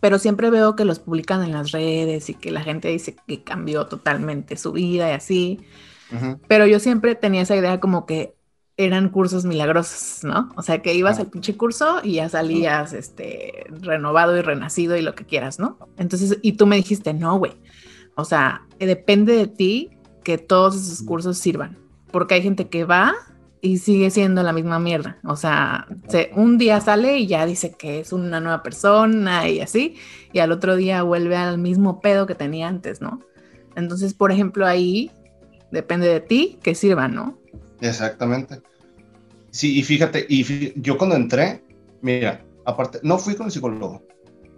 [0.00, 3.42] Pero siempre veo que los publican en las redes y que la gente dice que
[3.42, 5.60] cambió totalmente su vida y así.
[6.48, 8.34] Pero yo siempre tenía esa idea como que
[8.76, 10.48] eran cursos milagrosos, ¿no?
[10.56, 15.02] O sea, que ibas al pinche curso y ya salías este, renovado y renacido y
[15.02, 15.78] lo que quieras, ¿no?
[15.98, 17.52] Entonces, y tú me dijiste, no, güey.
[18.16, 19.90] O sea, depende de ti
[20.24, 21.78] que todos esos cursos sirvan.
[22.10, 23.14] Porque hay gente que va
[23.62, 25.18] y sigue siendo la misma mierda.
[25.24, 29.60] O sea, se, un día sale y ya dice que es una nueva persona y
[29.60, 29.96] así,
[30.32, 33.20] y al otro día vuelve al mismo pedo que tenía antes, ¿no?
[33.76, 35.10] Entonces, por ejemplo, ahí
[35.70, 37.38] depende de ti que sirva, ¿no?
[37.80, 38.60] Exactamente.
[39.50, 41.62] Sí, y fíjate, y yo cuando entré,
[42.02, 44.06] mira, aparte, no fui con el psicólogo,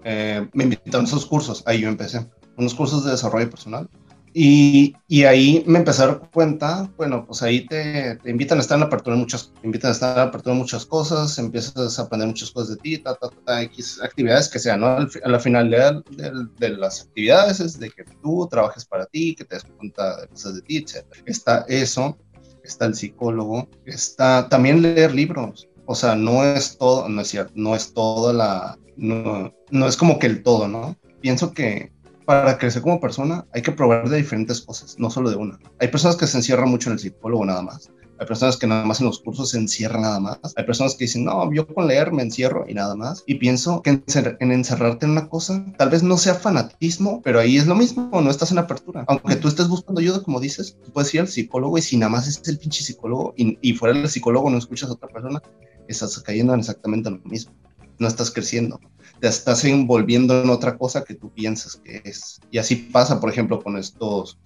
[0.04, 3.88] eh, me invitaron a esos cursos, ahí yo empecé, unos cursos de desarrollo personal
[4.34, 8.60] y, y, ahí me empecé a dar cuenta, bueno, pues ahí te, te, invitan a
[8.60, 11.38] estar en la apertura de muchas, invitan a estar en la apertura de muchas cosas,
[11.38, 14.86] empiezas a aprender muchas cosas de ti, ta, ta, ta, X actividades que sean, ¿no?
[14.86, 19.44] A la finalidad de, de, las actividades es de que tú trabajes para ti, que
[19.44, 21.06] te des cuenta de cosas de ti, etc.
[21.26, 22.18] Está eso,
[22.64, 27.52] está el psicólogo, está también leer libros, o sea, no es todo, no es cierto,
[27.54, 30.96] no es toda la, no, no es como que el todo, ¿no?
[31.20, 31.92] Pienso que
[32.32, 35.58] para crecer como persona hay que probar de diferentes cosas, no solo de una.
[35.80, 37.90] Hay personas que se encierran mucho en el psicólogo nada más.
[38.18, 40.38] Hay personas que nada más en los cursos se encierran nada más.
[40.56, 43.22] Hay personas que dicen, no, yo con leer me encierro y nada más.
[43.26, 47.58] Y pienso que en, encerrarte en una cosa, tal vez no sea fanatismo, pero ahí
[47.58, 49.04] es lo mismo, no estás en apertura.
[49.08, 52.10] Aunque tú estés buscando ayuda, como dices, tú puedes ir al psicólogo y si nada
[52.10, 55.42] más es el pinche psicólogo y, y fuera del psicólogo no escuchas a otra persona,
[55.86, 57.52] estás cayendo en exactamente lo mismo.
[57.98, 58.80] No estás creciendo
[59.22, 62.40] te estás envolviendo en otra cosa que tú piensas que es.
[62.50, 64.40] Y así pasa, por ejemplo, con estos,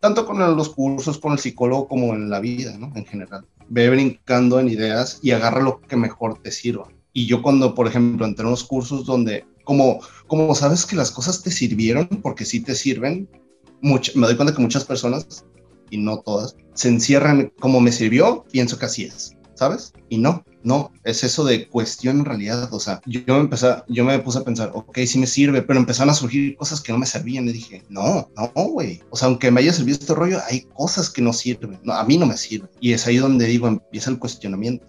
[0.00, 2.90] tanto con los cursos, con el psicólogo, como en la vida, ¿no?
[2.96, 3.46] En general.
[3.68, 6.88] Ve brincando en ideas y agarra lo que mejor te sirva.
[7.12, 11.12] Y yo cuando, por ejemplo, entré en unos cursos donde, como, como sabes que las
[11.12, 13.28] cosas te sirvieron, porque sí te sirven,
[13.80, 15.44] me doy cuenta que muchas personas,
[15.88, 19.92] y no todas, se encierran como me sirvió, pienso que así es, ¿sabes?
[20.08, 22.72] Y no, no, es eso de cuestión en realidad.
[22.72, 25.78] O sea, yo, me empecé, yo me puse a pensar, ok, sí me sirve, pero
[25.78, 27.46] empezaron a surgir cosas que no me servían.
[27.46, 29.02] Y dije, no, no, güey.
[29.10, 31.78] O sea, aunque me haya servido este rollo, hay cosas que no sirven.
[31.84, 32.70] No, a mí no me sirve.
[32.80, 34.86] Y es ahí donde digo, empieza el cuestionamiento.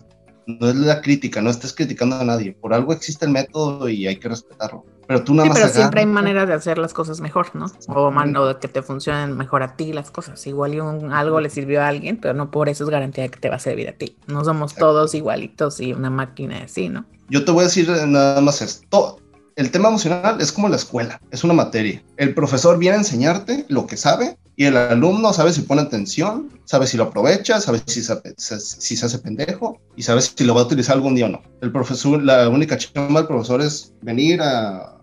[0.48, 2.54] No es la crítica, no estés criticando a nadie.
[2.54, 4.86] Por algo existe el método y hay que respetarlo.
[5.08, 5.60] Pero tú nada sí, más.
[5.60, 7.66] Pero siempre hay maneras de hacer las cosas mejor, ¿no?
[7.88, 10.46] O, o de que te funcionen mejor a ti las cosas.
[10.48, 13.30] Igual y un, algo le sirvió a alguien, pero no por eso es garantía de
[13.30, 14.16] que te va a servir a ti.
[14.28, 17.06] No somos todos igualitos y una máquina así, ¿no?
[17.30, 19.18] Yo te voy a decir nada más esto.
[19.56, 22.02] El tema emocional es como la escuela, es una materia.
[22.18, 26.50] El profesor viene a enseñarte lo que sabe y el alumno sabe si pone atención,
[26.66, 30.62] sabe si lo aprovecha, sabe si si se hace pendejo y sabe si lo va
[30.62, 31.42] a utilizar algún día o no.
[31.62, 34.98] El profesor, la única chamba del profesor es venir a,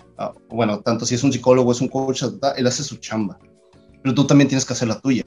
[0.50, 2.22] bueno, tanto si es un psicólogo, es un coach,
[2.56, 3.38] él hace su chamba,
[4.02, 5.24] pero tú también tienes que hacer la tuya.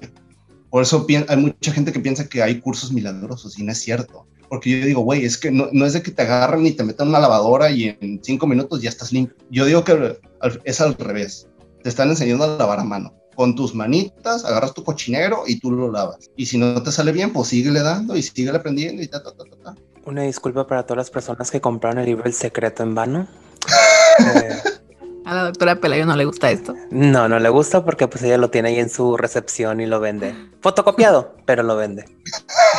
[0.69, 4.25] Por eso hay mucha gente que piensa que hay cursos milagrosos y no es cierto.
[4.47, 6.83] Porque yo digo, güey, es que no, no, es de que te agarran y te
[6.83, 9.35] metan una lavadora y en cinco minutos ya estás limpio.
[9.49, 10.17] Yo digo que
[10.63, 11.47] es al revés.
[11.83, 13.13] Te están enseñando a lavar a mano.
[13.41, 16.29] Con tus manitas, agarras tu cochinero y tú lo lavas.
[16.35, 19.31] Y si no te sale bien, pues síguele dando y síguele aprendiendo y ta, ta,
[19.31, 19.75] ta, ta.
[20.05, 23.27] Una disculpa para todas las personas que compraron el libro El Secreto en vano.
[24.35, 24.59] eh,
[25.25, 26.75] a la doctora Pelayo no le gusta esto.
[26.91, 29.99] No, no le gusta porque pues ella lo tiene ahí en su recepción y lo
[29.99, 30.35] vende.
[30.61, 32.05] Fotocopiado, pero lo vende.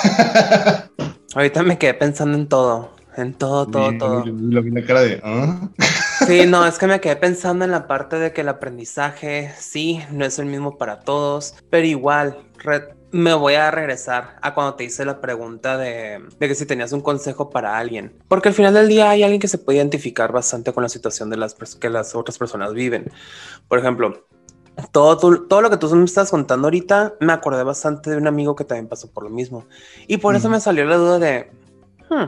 [1.34, 2.88] Ahorita me quedé pensando en todo.
[3.16, 4.24] En todo, todo, todo.
[4.24, 5.20] Lo vi la cara de.
[5.22, 5.68] ¿ah?
[6.26, 10.00] Sí, no, es que me quedé pensando en la parte de que el aprendizaje, sí,
[10.12, 12.38] no es el mismo para todos, pero igual,
[13.10, 16.92] me voy a regresar a cuando te hice la pregunta de, de, que si tenías
[16.92, 18.16] un consejo para alguien.
[18.28, 21.28] Porque al final del día hay alguien que se puede identificar bastante con la situación
[21.28, 23.10] de las que las otras personas viven.
[23.66, 24.24] Por ejemplo,
[24.90, 28.56] todo, todo lo que tú me estás contando ahorita, me acordé bastante de un amigo
[28.56, 29.66] que también pasó por lo mismo.
[30.06, 30.36] Y por mm.
[30.36, 31.50] eso me salió la duda de,
[32.08, 32.24] hmm,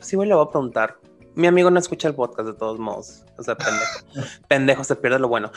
[0.00, 0.96] sí, voy, le voy a preguntar.
[1.34, 3.24] Mi amigo no escucha el podcast de todos modos.
[3.36, 4.28] O sea, pendejo.
[4.48, 5.52] pendejo, se pierde lo bueno.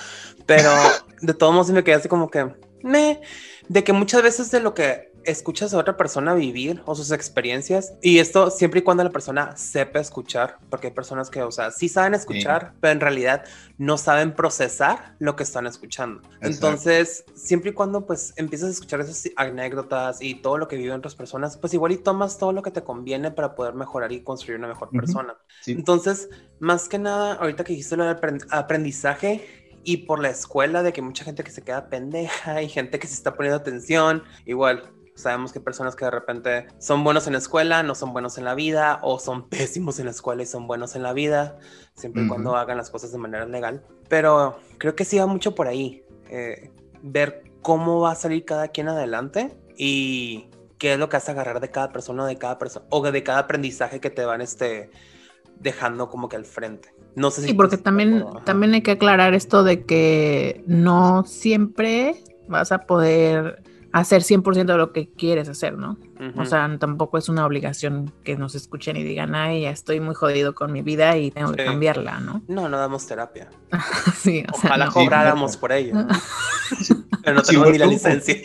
[0.45, 0.69] Pero
[1.21, 3.21] de todos modos, sí me quedé así como que, me,
[3.67, 7.93] de que muchas veces de lo que escuchas a otra persona vivir o sus experiencias,
[8.01, 11.71] y esto siempre y cuando la persona sepa escuchar, porque hay personas que, o sea,
[11.71, 13.43] sí saben escuchar, pero en realidad
[13.77, 16.21] no saben procesar lo que están escuchando.
[16.41, 20.97] Entonces, siempre y cuando pues empiezas a escuchar esas anécdotas y todo lo que viven
[20.97, 24.21] otras personas, pues igual y tomas todo lo que te conviene para poder mejorar y
[24.21, 25.35] construir una mejor persona.
[25.67, 26.29] Entonces,
[26.59, 28.17] más que nada, ahorita que dijiste lo del
[28.49, 32.99] aprendizaje, y por la escuela de que mucha gente que se queda pendeja y gente
[32.99, 34.91] que se está poniendo atención, igual.
[35.21, 38.45] Sabemos que personas que de repente son buenos en la escuela, no son buenos en
[38.45, 41.59] la vida, o son pésimos en la escuela y son buenos en la vida,
[41.93, 43.83] siempre y cuando hagan las cosas de manera legal.
[44.09, 48.69] Pero creo que sí va mucho por ahí, eh, ver cómo va a salir cada
[48.69, 52.85] quien adelante y qué es lo que hace agarrar de cada persona, de cada persona,
[52.89, 54.89] o de cada aprendizaje que te van este,
[55.59, 56.93] dejando como que al frente.
[57.15, 57.49] No sé si.
[57.49, 63.61] Sí, porque también, también hay que aclarar esto de que no siempre vas a poder
[63.91, 65.97] hacer 100% de lo que quieres hacer, ¿no?
[66.37, 70.13] O sea, tampoco es una obligación que nos escuchen y digan, ay, ya estoy muy
[70.13, 72.43] jodido con mi vida y tengo que cambiarla, ¿no?
[72.47, 73.49] No, no damos terapia.
[74.15, 75.95] sí, o Ojalá cobráramos por ello.
[77.23, 78.35] Pero no tengo ni la licencia.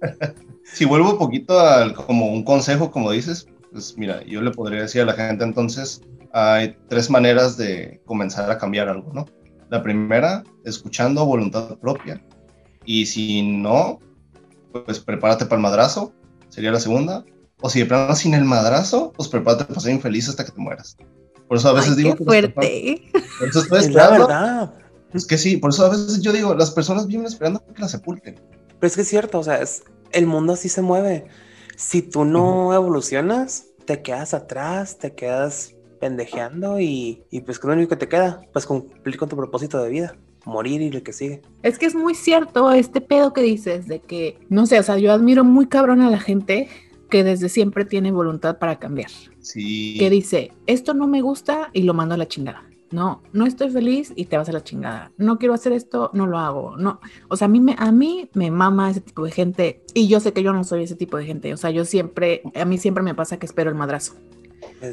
[0.64, 4.82] si vuelvo un poquito al, como un consejo, como dices, pues mira, yo le podría
[4.82, 9.26] decir a la gente entonces, hay tres maneras de comenzar a cambiar algo, ¿no?
[9.70, 12.24] La primera, escuchando voluntad propia.
[12.84, 13.98] Y si no,
[14.84, 16.12] pues prepárate para el madrazo,
[16.48, 17.24] sería la segunda.
[17.60, 20.60] O si de plano sin el madrazo, pues prepárate para ser infeliz hasta que te
[20.60, 20.96] mueras.
[21.48, 22.14] Por eso a veces digo...
[22.14, 23.02] Qué fuerte.
[23.38, 24.24] Por eso estoy esperando.
[24.24, 24.74] Es la verdad.
[25.14, 27.88] Es que sí, por eso a veces yo digo, las personas viven esperando que la
[27.88, 28.36] sepulten.
[28.78, 31.26] Pero es que es cierto, o sea, es, el mundo así se mueve.
[31.76, 37.68] Si tú no evolucionas, te quedas atrás, te quedas pendejeando y, y pues ¿qué es
[37.68, 38.42] lo único que te queda?
[38.52, 41.42] Pues cumplir con tu propósito de vida morir y lo que sigue.
[41.62, 44.98] Es que es muy cierto este pedo que dices de que, no sé, o sea,
[44.98, 46.68] yo admiro muy cabrón a la gente
[47.10, 49.10] que desde siempre tiene voluntad para cambiar.
[49.40, 49.96] Sí.
[49.98, 52.64] Que dice, esto no me gusta y lo mando a la chingada.
[52.90, 55.12] No, no estoy feliz y te vas a la chingada.
[55.18, 56.76] No quiero hacer esto, no lo hago.
[56.78, 60.08] No, o sea, a mí me, a mí me mama ese tipo de gente y
[60.08, 61.52] yo sé que yo no soy ese tipo de gente.
[61.52, 64.14] O sea, yo siempre, a mí siempre me pasa que espero el madrazo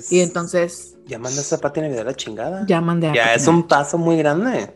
[0.09, 0.95] y entonces.
[1.05, 2.65] Ya mandaste a Pati Navidad la chingada.
[2.67, 4.73] Ya mandé a Ya es un paso muy grande.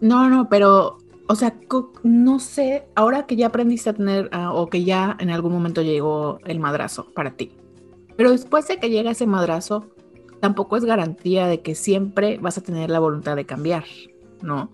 [0.00, 1.54] No, no, pero o sea,
[2.02, 5.82] no sé, ahora que ya aprendiste a tener, ah, o que ya en algún momento
[5.82, 7.52] llegó el madrazo para ti,
[8.16, 9.86] pero después de que llega ese madrazo,
[10.40, 13.84] tampoco es garantía de que siempre vas a tener la voluntad de cambiar,
[14.42, 14.70] ¿no?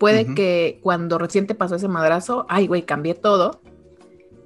[0.00, 3.60] Puede que cuando recién te pasó ese madrazo, ay, güey, cambié todo,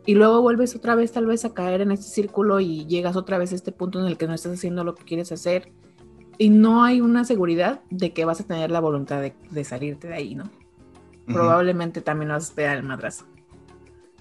[0.05, 3.39] y luego vuelves otra vez tal vez a caer en este círculo y llegas otra
[3.39, 5.73] vez a este punto en el que no estás haciendo lo que quieres hacer
[6.39, 10.15] y no hay una seguridad de que vas a tener la voluntad de, salirte de
[10.15, 10.45] ahí, ¿no?
[11.27, 13.27] Probablemente también vas a esperar el madrazo.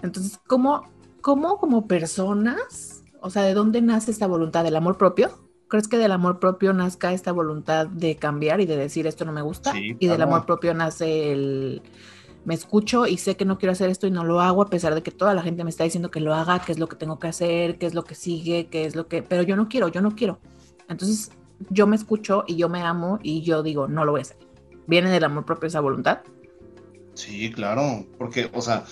[0.02, 0.90] Entonces, ¿cómo,
[1.22, 4.62] ¿cómo como personas, o sea, de dónde nace esta voluntad?
[4.64, 5.30] ¿Del amor propio?
[5.68, 9.32] ¿Crees que del amor propio nazca esta voluntad de cambiar y de decir esto no
[9.32, 9.72] me gusta?
[9.78, 11.82] y del amor propio nace el
[12.44, 14.94] me escucho y sé que no quiero hacer esto y no lo hago a pesar
[14.94, 16.96] de que toda la gente me está diciendo que lo haga, qué es lo que
[16.96, 19.68] tengo que hacer, qué es lo que sigue, qué es lo que, pero yo no
[19.68, 20.38] quiero, yo no quiero.
[20.88, 21.30] Entonces,
[21.70, 24.36] yo me escucho y yo me amo y yo digo, no lo voy a hacer.
[24.86, 26.20] ¿Viene del amor propio esa voluntad?
[27.14, 28.84] Sí, claro, porque, o sea,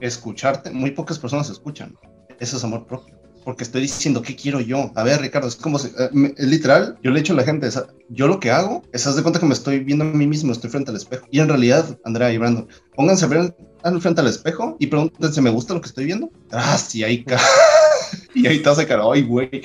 [0.00, 1.96] escucharte, muy pocas personas escuchan.
[2.40, 3.14] Eso es amor propio.
[3.44, 4.90] Porque estoy diciendo, ¿qué quiero yo?
[4.94, 7.68] A ver, Ricardo, es como, si, eh, literal, yo le he dicho a la gente,
[8.08, 10.70] yo lo que hago es, de cuenta que me estoy viendo a mí mismo, estoy
[10.70, 11.26] frente al espejo.
[11.30, 13.54] Y en realidad, Andrea y Brando, pónganse a ver
[14.00, 16.30] frente al espejo y pregúntense, ¿me gusta lo que estoy viendo?
[16.52, 17.22] Ah, sí, ahí,
[18.34, 19.60] y ahí te hace cara, ay, güey.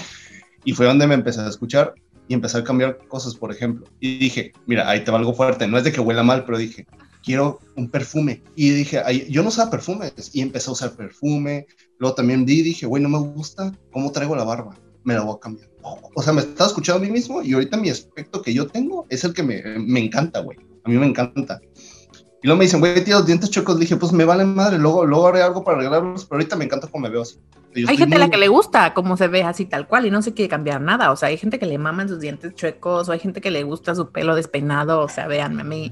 [0.65, 1.95] Y fue donde me empecé a escuchar
[2.30, 3.88] y empecé a cambiar cosas, por ejemplo.
[4.00, 5.68] Y dije, mira, ahí te va algo fuerte.
[5.68, 6.86] No es de que huela mal, pero dije,
[7.24, 8.44] quiero un perfume.
[8.56, 10.13] Y dije, yo no usaba perfumes.
[10.32, 11.65] Y empecé a usar perfume.
[11.98, 14.78] Luego también di, dije, güey, no me gusta cómo traigo la barba.
[15.04, 15.68] Me la voy a cambiar.
[15.82, 19.08] O sea, me estaba escuchando a mí mismo y ahorita mi aspecto que yo tengo
[19.10, 20.60] es el que me, me encanta, güey.
[20.84, 21.60] A mí me encanta.
[22.41, 23.80] Y luego me dicen, güey, tío, los dientes chocos.
[23.80, 26.88] dije, pues me vale madre, luego, luego haré algo para arreglarlos, pero ahorita me encanta
[26.88, 27.38] cómo me veo así.
[27.88, 30.21] Hay gente a la que le gusta cómo se ve así tal cual y no
[30.21, 31.12] se quiere cambiar nada.
[31.12, 33.63] O sea, hay gente que le maman sus dientes chuecos o hay gente que le
[33.63, 35.02] gusta su pelo despeinado.
[35.02, 35.91] O sea, véanme a mí.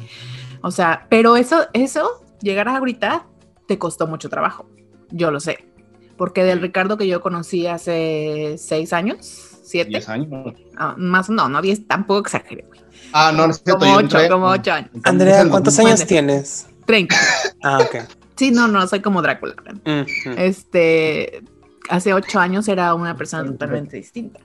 [0.61, 3.27] O sea, pero eso, eso, llegar a ahorita
[3.67, 4.69] te costó mucho trabajo.
[5.11, 5.67] Yo lo sé.
[6.17, 9.89] Porque del Ricardo que yo conocí hace seis años, siete.
[9.89, 10.53] Diez años.
[10.77, 12.79] Ah, más, no, no, diez, tampoco exageré, güey.
[13.13, 14.91] Ah, no, no es Como ocho, como ocho años.
[15.03, 16.67] Andrea, ¿cuántos años tienes?
[16.85, 17.15] Treinta.
[17.63, 17.95] Ah, ok.
[18.35, 19.55] Sí, no, no, soy como Drácula.
[20.37, 21.43] Este,
[21.89, 24.39] hace ocho años era una persona totalmente distinta.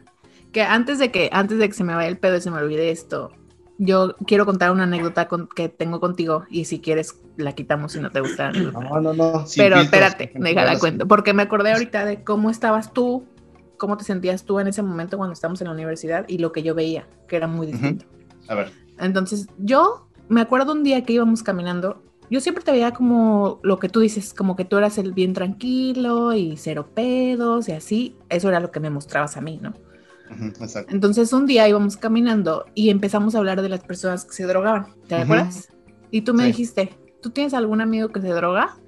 [0.51, 2.59] Que antes de que, antes de que se me vaya el pedo y se me
[2.59, 3.33] olvide esto,
[3.79, 8.11] yo quiero contar una anécdota que tengo contigo y si quieres la quitamos si no
[8.11, 8.53] te gusta.
[8.53, 9.45] No, no, no.
[9.57, 13.27] Pero espérate, déjala cuento, porque me acordé ahorita de cómo estabas tú,
[13.83, 16.63] cómo te sentías tú en ese momento cuando estábamos en la universidad y lo que
[16.63, 18.07] yo veía, que era muy distinto.
[18.47, 18.73] A ver.
[18.99, 22.01] Entonces, yo me acuerdo un día que íbamos caminando
[22.33, 25.35] yo siempre te veía como lo que tú dices, como que tú eras el bien
[25.35, 28.17] tranquilo y cero pedos y así.
[28.31, 29.75] Eso era lo que me mostrabas a mí, ¿no?
[30.63, 30.95] exacto.
[30.95, 34.87] Entonces un día íbamos caminando y empezamos a hablar de las personas que se drogaban.
[35.09, 35.69] ¿Te acuerdas?
[36.11, 38.79] Y tú me dijiste, ¿tú tienes algún amigo que se droga?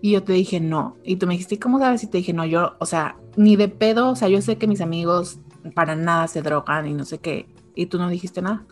[0.00, 0.96] Y yo te dije, no.
[1.04, 2.02] Y tú me dijiste, ¿cómo sabes?
[2.04, 4.66] Y te dije, no, yo, o sea, ni de pedo, o sea, yo sé que
[4.66, 5.40] mis amigos
[5.74, 7.46] para nada se drogan y no sé qué.
[7.74, 8.64] Y tú no dijiste nada.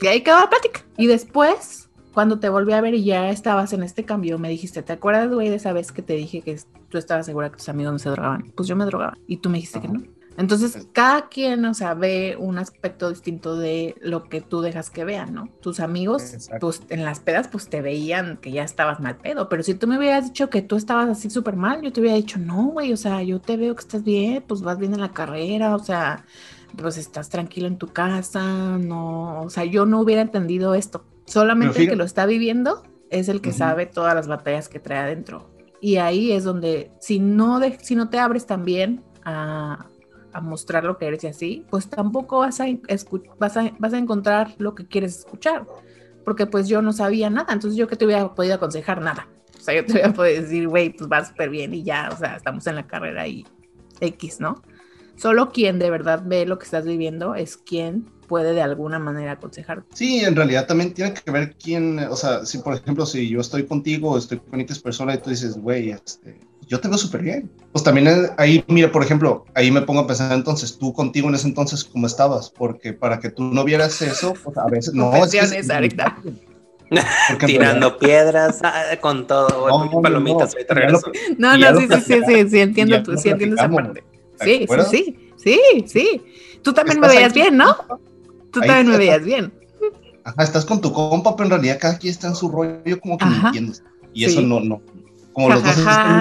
[0.00, 0.84] Y ahí quedó la plática.
[0.96, 4.82] Y después cuando te volví a ver y ya estabas en este cambio, me dijiste,
[4.82, 7.68] ¿te acuerdas, güey, de esa vez que te dije que tú estabas segura que tus
[7.68, 8.52] amigos no se drogaban?
[8.54, 10.02] Pues yo me drogaba y tú me dijiste que no.
[10.38, 15.04] Entonces, cada quien, o sea, ve un aspecto distinto de lo que tú dejas que
[15.04, 15.48] vean, ¿no?
[15.60, 19.62] Tus amigos, pues en las pedas, pues te veían que ya estabas mal pedo, pero
[19.62, 22.38] si tú me hubieras dicho que tú estabas así súper mal, yo te hubiera dicho,
[22.38, 25.12] no, güey, o sea, yo te veo que estás bien, pues vas bien en la
[25.12, 26.24] carrera, o sea,
[26.76, 31.04] pues estás tranquilo en tu casa, no, o sea, yo no hubiera entendido esto.
[31.26, 34.98] Solamente el que lo está viviendo es el que sabe todas las batallas que trae
[34.98, 35.50] adentro.
[35.80, 39.86] Y ahí es donde, si no, si no te abres también a,
[40.32, 42.66] a mostrar lo que eres y así, pues tampoco vas a,
[43.38, 45.66] vas, a, vas a encontrar lo que quieres escuchar.
[46.24, 49.28] Porque pues yo no sabía nada, entonces yo que te hubiera podido aconsejar nada.
[49.58, 52.16] O sea, yo te hubiera podido decir, güey, pues va súper bien y ya, o
[52.16, 53.44] sea, estamos en la carrera y
[54.00, 54.62] X, ¿no?
[55.16, 59.32] Solo quien de verdad ve lo que estás viviendo es quien puede de alguna manera
[59.32, 59.84] aconsejar.
[59.92, 63.40] Sí, en realidad también tiene que ver quién, o sea, si por ejemplo, si yo
[63.40, 67.22] estoy contigo, estoy con X persona y tú dices, güey, este, yo te veo súper
[67.22, 67.50] bien.
[67.72, 71.34] Pues también ahí, mira, por ejemplo, ahí me pongo a pensar entonces, tú contigo en
[71.34, 72.50] ese entonces, ¿cómo estabas?
[72.50, 75.14] Porque para que tú no vieras eso, pues a veces no.
[75.14, 75.32] Es
[77.46, 80.54] Tirando piedras ah, con todo, no, palomitas,
[81.38, 84.04] no, no, no, sí, sí, sí, sí, sí, entiendo, tú, sí entiendo esa parte.
[84.42, 86.22] Sí, sí, sí, sí, sí.
[86.62, 87.74] Tú también me veías bien, ¿no?
[88.50, 89.52] Tú también me veías bien.
[90.24, 93.16] Ajá, estás con tu compa, pero en realidad cada quien está en su rollo como
[93.16, 93.82] que entiendes.
[94.12, 94.82] Y eso no, no.
[95.32, 95.74] Como los dos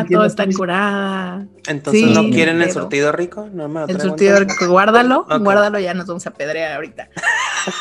[0.09, 1.47] todo está curada.
[1.67, 3.47] Entonces, ¿no quieren el surtido rico?
[3.51, 7.09] No el surtido rico, guárdalo, guárdalo, ya nos vamos a pedrear ahorita.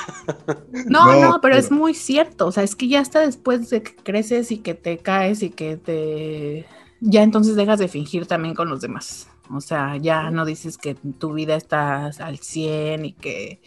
[0.87, 3.95] no, no, pero es muy cierto, o sea, es que ya hasta después de que
[3.97, 6.67] creces y que te caes y que te...
[7.01, 9.29] Ya entonces dejas de fingir también con los demás.
[9.53, 13.61] O sea, ya no dices que tu vida está al 100 y que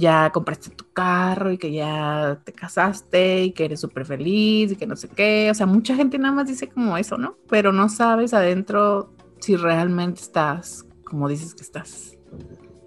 [0.00, 4.76] ya compraste tu carro y que ya te casaste y que eres súper feliz y
[4.76, 5.48] que no sé qué.
[5.50, 7.36] O sea, mucha gente nada más dice como eso, ¿no?
[7.48, 12.16] Pero no sabes adentro si realmente estás como dices que estás.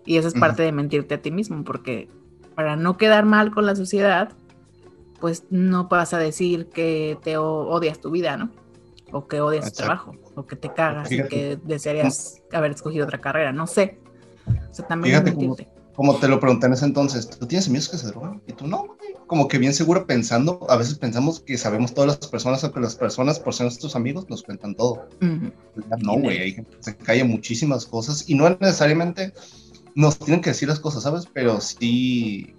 [0.05, 2.09] Y eso es parte de mentirte a ti mismo, porque
[2.55, 4.31] para no quedar mal con la sociedad,
[5.19, 8.49] pues no vas a decir que te odias tu vida, ¿no?
[9.11, 13.19] O que odias tu trabajo, o que te cagas y que desearías haber escogido otra
[13.19, 13.99] carrera, no sé.
[14.69, 17.97] O sea, también mentirte como te lo pregunté en ese entonces, ¿tú tienes amigos que
[17.97, 18.41] se drogan?
[18.47, 22.29] Y tú no, como que bien seguro pensando, a veces pensamos que sabemos todas las
[22.29, 25.07] personas o que las personas, por ser nuestros amigos, nos cuentan todo.
[25.99, 29.33] No, güey, hay gente que se cae muchísimas cosas y no necesariamente
[29.95, 31.27] nos tienen que decir las cosas, ¿sabes?
[31.31, 32.55] Pero sí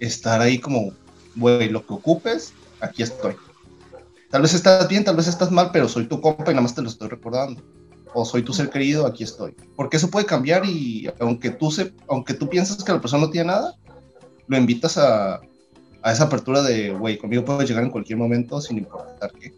[0.00, 0.92] estar ahí como,
[1.36, 3.34] güey, lo que ocupes, aquí estoy.
[4.30, 6.74] Tal vez estás bien, tal vez estás mal, pero soy tu compa y nada más
[6.74, 7.62] te lo estoy recordando
[8.14, 9.54] o soy tu ser querido, aquí estoy.
[9.76, 13.30] Porque eso puede cambiar y aunque tú, se, aunque tú piensas que la persona no
[13.30, 13.76] tiene nada,
[14.46, 15.40] lo invitas a,
[16.02, 19.54] a esa apertura de, güey, conmigo puedes llegar en cualquier momento sin importar qué.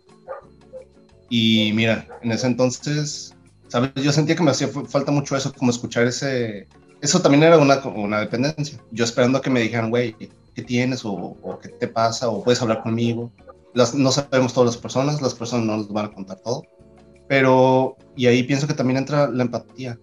[1.28, 3.34] Y mira, en ese entonces,
[3.68, 3.90] ¿sabes?
[3.96, 6.68] Yo sentía que me hacía falta mucho eso, como escuchar ese...
[7.00, 8.80] Eso también era una, una dependencia.
[8.90, 10.14] Yo esperando a que me dijeran, güey,
[10.54, 11.04] ¿qué tienes?
[11.04, 12.28] O, o, ¿qué te pasa?
[12.28, 13.30] O puedes hablar conmigo.
[13.74, 16.62] Las, no sabemos todas las personas, las personas no nos van a contar todo.
[17.28, 19.98] Pero, y ahí pienso que también entra la empatía.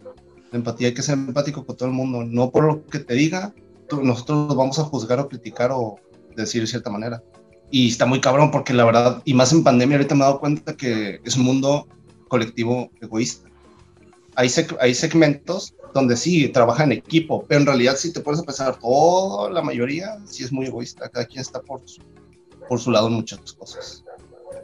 [0.52, 3.14] La empatía hay que ser empático con todo el mundo, no por lo que te
[3.14, 3.54] diga,
[3.92, 6.00] nosotros lo vamos a juzgar o criticar o
[6.36, 7.24] decir de cierta manera.
[7.70, 10.40] Y está muy cabrón porque la verdad, y más en pandemia, ahorita me he dado
[10.40, 11.88] cuenta que es un mundo
[12.28, 13.50] colectivo egoísta.
[14.36, 14.50] Hay,
[14.80, 18.80] hay segmentos donde sí trabaja en equipo, pero en realidad si te pones a pensar,
[18.80, 22.02] toda la mayoría sí es muy egoísta, cada quien está por su,
[22.68, 24.04] por su lado en muchas cosas.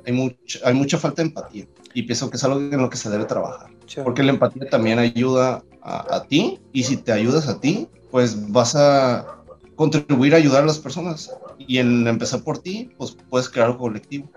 [0.07, 2.95] Hay, mucha hay mucha falta de empatía y pienso que es algo en lo que
[2.95, 3.69] se debe trabajar.
[4.05, 8.75] Porque la empatía también ayuda a, ti y si te ayudas a ti, pues vas
[8.75, 9.43] a
[9.75, 11.29] contribuir a ayudar a las personas.
[11.59, 14.29] Y en empezar por ti, pues puedes crear algo colectivo.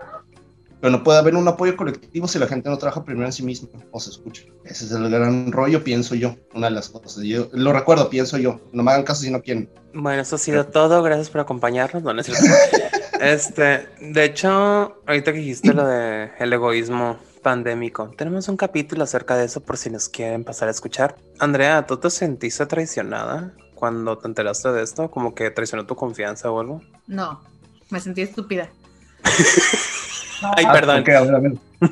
[0.81, 3.43] Pero no puede haber un apoyo colectivo si la gente no trabaja primero en sí
[3.43, 4.43] misma o se escucha.
[4.65, 6.35] Ese es el gran rollo, pienso yo.
[6.53, 7.23] Una de las cosas.
[7.23, 8.59] Yo lo recuerdo, pienso yo.
[8.73, 9.69] No me hagan caso si no quieren.
[9.93, 11.01] Bueno, eso ha sido todo.
[11.03, 12.03] Gracias por acompañarnos.
[12.03, 12.11] No,
[13.21, 14.49] este, de hecho,
[15.05, 18.09] ahorita que dijiste lo de el egoísmo, pandémico.
[18.17, 21.15] Tenemos un capítulo acerca de eso por si nos quieren pasar a escuchar.
[21.39, 25.11] Andrea, ¿tú te sentiste traicionada cuando te enteraste de esto?
[25.11, 26.81] ¿Como que traicionó tu confianza o algo?
[27.07, 27.41] No,
[27.89, 28.69] me sentí estúpida.
[30.57, 31.03] Ay, perdón.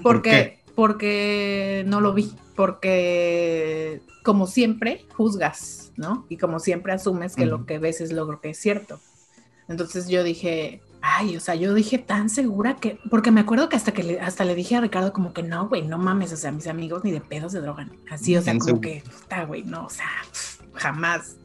[0.02, 0.60] ¿Por qué?
[0.76, 2.34] Porque no lo vi.
[2.56, 6.26] Porque, como siempre, juzgas, ¿no?
[6.30, 9.00] Y como siempre asumes que lo que ves es lo que es cierto.
[9.68, 13.78] Entonces yo dije, Ay, o sea, yo dije tan segura que, porque me acuerdo que
[13.78, 16.38] hasta que le, hasta le dije a Ricardo como que no, güey, no mames, o
[16.38, 17.92] sea, mis amigos ni de pedos se drogan.
[18.10, 20.10] Así, o sea, como que, está, güey, no, o sea,
[20.74, 21.38] jamás.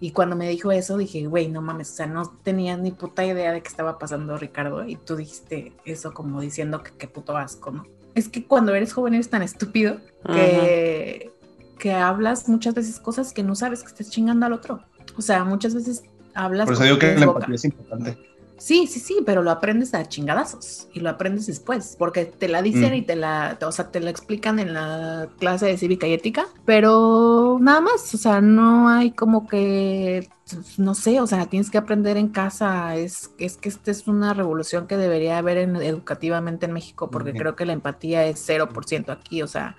[0.00, 3.24] Y cuando me dijo eso, dije, güey, no mames, o sea, no tenía ni puta
[3.24, 4.86] idea de qué estaba pasando Ricardo.
[4.86, 7.86] Y tú dijiste eso como diciendo que qué puto asco, ¿no?
[8.14, 11.30] Es que cuando eres joven eres tan estúpido que,
[11.78, 14.82] que hablas muchas veces cosas que no sabes que estás chingando al otro.
[15.16, 16.02] O sea, muchas veces
[16.34, 16.66] hablas.
[16.66, 18.29] Por eso digo que la empatía es importante.
[18.60, 22.60] Sí, sí, sí, pero lo aprendes a chingadazos y lo aprendes después, porque te la
[22.60, 26.12] dicen y te la, o sea, te la explican en la clase de cívica y
[26.12, 30.28] ética, pero nada más, o sea, no hay como que,
[30.76, 34.34] no sé, o sea, tienes que aprender en casa, es, es que esta es una
[34.34, 39.40] revolución que debería haber educativamente en México, porque creo que la empatía es 0% aquí,
[39.40, 39.76] o sea,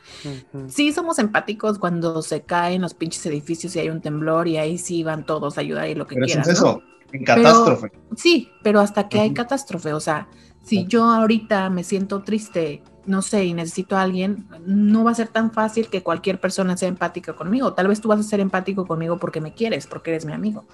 [0.69, 4.79] sí somos empáticos cuando se caen los pinches edificios y hay un temblor y ahí
[4.79, 6.49] sí van todos a ayudar y lo que quieran.
[6.49, 6.82] eso.
[7.14, 7.91] En catástrofe.
[8.16, 10.28] sí, pero hasta que hay catástrofe, o sea,
[10.64, 15.16] si yo ahorita me siento triste, no sé, y necesito a alguien, no va a
[15.16, 17.74] ser tan fácil que cualquier persona sea empática conmigo.
[17.74, 20.66] Tal vez tú vas a ser empático conmigo porque me quieres, porque eres mi amigo.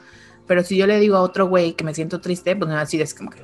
[0.46, 2.82] Pero si yo le digo a otro güey que me siento triste, pues me va
[2.82, 3.42] a decir, es como que,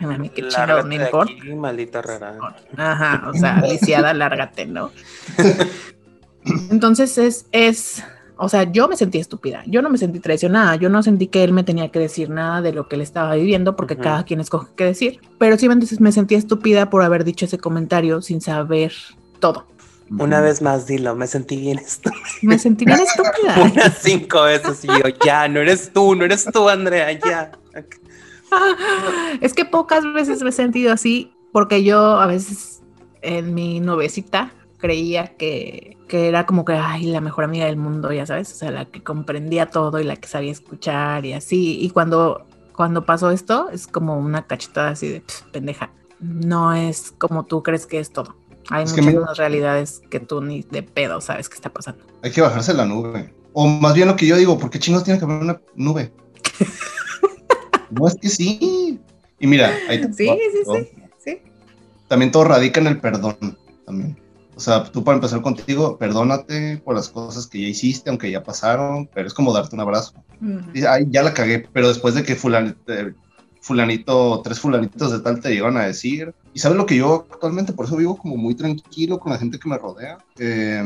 [0.00, 1.32] mami, qué chido, no importa.
[1.56, 2.38] maldita rara.
[2.76, 4.90] Ajá, o sea, lisiada, lárgate, ¿no?
[6.70, 8.02] Entonces es, es,
[8.42, 11.44] o sea, yo me sentí estúpida, yo no me sentí traicionada, yo no sentí que
[11.44, 14.40] él me tenía que decir nada de lo que él estaba viviendo, porque cada quien
[14.40, 18.92] escoge qué decir, pero sí me sentí estúpida por haber dicho ese comentario sin saber
[19.38, 19.66] todo.
[20.18, 22.20] Una vez más, dilo, me sentí bien estúpida.
[22.42, 23.62] Me sentí bien estúpida.
[23.72, 27.52] Unas cinco veces y yo, ya, no eres tú, no eres tú, Andrea, ya.
[29.40, 32.82] es que pocas veces me he sentido así, porque yo a veces
[33.22, 34.52] en mi nubecita
[34.82, 38.56] creía que, que, era como que, ay, la mejor amiga del mundo, ya sabes, o
[38.56, 41.78] sea, la que comprendía todo y la que sabía escuchar y así.
[41.80, 45.22] Y cuando, cuando pasó esto, es como una cachetada así de
[45.52, 45.92] pendeja.
[46.18, 48.34] No es como tú crees que es todo.
[48.70, 52.04] Hay muchas realidades que tú ni de pedo sabes qué está pasando.
[52.22, 53.32] Hay que bajarse la nube.
[53.52, 56.12] O más bien lo que yo digo, ¿por qué chingos tiene que haber una nube?
[57.90, 59.00] no es que sí.
[59.38, 60.28] Y mira, ahí sí,
[60.72, 61.38] sí, sí,
[62.08, 63.58] También todo radica en el perdón.
[63.86, 64.21] También.
[64.62, 68.44] O sea, tú para empezar contigo, perdónate por las cosas que ya hiciste, aunque ya
[68.44, 70.12] pasaron, pero es como darte un abrazo.
[70.88, 72.78] Ay, ya la cagué, pero después de que fulanito,
[73.60, 76.32] fulanito, tres fulanitos de tal te llegan a decir.
[76.54, 79.58] Y sabes lo que yo actualmente, por eso vivo como muy tranquilo con la gente
[79.58, 80.18] que me rodea.
[80.38, 80.84] Eh,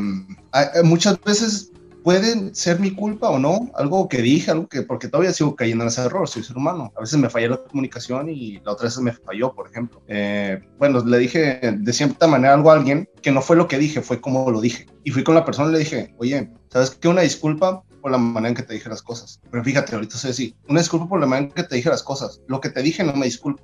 [0.83, 1.71] muchas veces
[2.07, 5.83] puede ser mi culpa o no, algo que dije, algo que, porque todavía sigo cayendo
[5.83, 6.93] en ese error, soy ser humano.
[6.95, 10.01] A veces me falla la comunicación y la otra vez me falló, por ejemplo.
[10.07, 13.77] Eh, bueno, le dije de cierta manera algo a alguien que no fue lo que
[13.77, 14.85] dije, fue como lo dije.
[15.03, 17.09] Y fui con la persona y le dije, oye, ¿sabes qué?
[17.09, 19.41] Una disculpa por la manera en que te dije las cosas.
[19.51, 22.03] Pero fíjate, ahorita soy así, una disculpa por la manera en que te dije las
[22.03, 22.39] cosas.
[22.47, 23.61] Lo que te dije no me disculpo.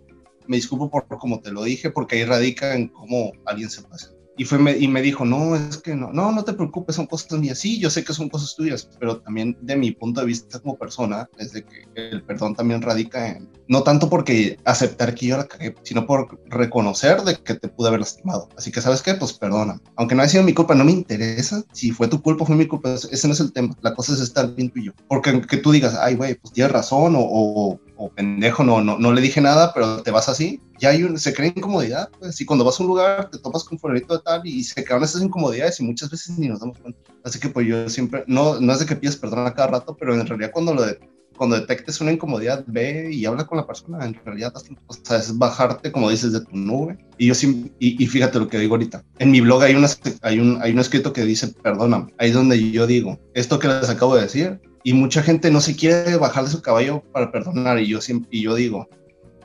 [0.48, 4.13] Me disculpo por cómo te lo dije, porque ahí radica en cómo alguien se pasa.
[4.38, 7.06] Y, fue, me, y me dijo, no, es que no, no, no te preocupes, son
[7.06, 7.60] cosas mías.
[7.60, 10.78] Sí, yo sé que son cosas tuyas, pero también de mi punto de vista como
[10.78, 15.38] persona, es de que el perdón también radica en, no tanto porque aceptar que yo
[15.38, 18.50] la cagué, sino por reconocer de que te pude haber lastimado.
[18.58, 19.14] Así que, ¿sabes qué?
[19.14, 19.80] Pues perdona.
[19.96, 21.64] Aunque no haya sido mi culpa, no me interesa.
[21.72, 22.94] Si fue tu culpa, fue mi culpa.
[22.94, 23.76] Ese no es el tema.
[23.82, 24.92] La cosa es estar bien tú y yo.
[25.08, 29.00] Porque que tú digas, ay, güey, pues tienes razón o, o o pendejo, no, no,
[29.00, 32.40] no le dije nada, pero te vas así, ya hay un, se crea incomodidad, pues,
[32.42, 35.04] y cuando vas a un lugar te topas con un de tal y se crean
[35.04, 37.00] esas incomodidades y muchas veces ni nos damos cuenta.
[37.24, 39.96] Así que pues yo siempre, no, no es de que pides perdón a cada rato,
[39.98, 40.84] pero en realidad cuando lo
[41.38, 44.06] cuando detectes una incomodidad, ve y habla con la persona.
[44.06, 46.98] En realidad, o sea, es bajarte, como dices, de tu nube.
[47.18, 49.04] Y yo sí, y, fíjate lo que digo ahorita.
[49.20, 49.88] En mi blog hay, una,
[50.22, 53.68] hay, un, hay un escrito que dice, perdona, ahí es donde yo digo, esto que
[53.68, 57.32] les acabo de decir, y mucha gente no se quiere bajar de su caballo para
[57.32, 58.88] perdonar y yo y yo digo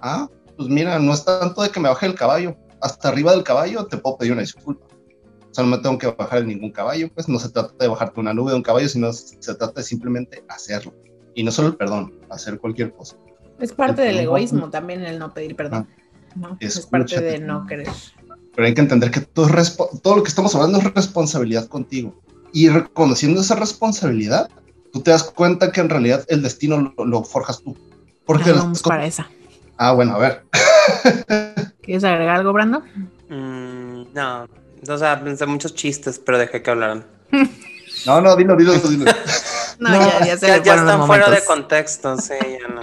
[0.01, 3.45] ah pues mira no es tanto de que me baje el caballo hasta arriba del
[3.45, 6.73] caballo te puedo pedir una disculpa o sea no me tengo que bajar en ningún
[6.73, 9.81] caballo pues no se trata de bajarte una nube de un caballo sino se trata
[9.81, 10.93] de simplemente hacerlo
[11.39, 13.17] y no solo el perdón hacer cualquier cosa
[13.61, 15.87] es parte del egoísmo también el no pedir perdón
[16.43, 17.89] ah, es parte de no querer
[18.55, 19.49] pero hay que entender que todo,
[20.03, 22.21] todo lo que estamos hablando es responsabilidad contigo
[22.53, 24.51] y reconociendo esa responsabilidad
[24.93, 27.77] tú te das cuenta que en realidad el destino lo, forjas tú.
[28.25, 29.29] Porque vamos para esa.
[29.77, 30.45] Ah, bueno, a ver.
[31.83, 32.83] ¿Quieres agregar algo, Brando?
[33.29, 34.49] Mm, no,
[34.89, 37.07] o sea, pensé muchos chistes, pero dejé que hablaran.
[38.07, 39.11] no, no, dilo, dilo, dilo.
[39.81, 42.81] No, ya, ya, se ya, están fuera de contexto, sí, ya no.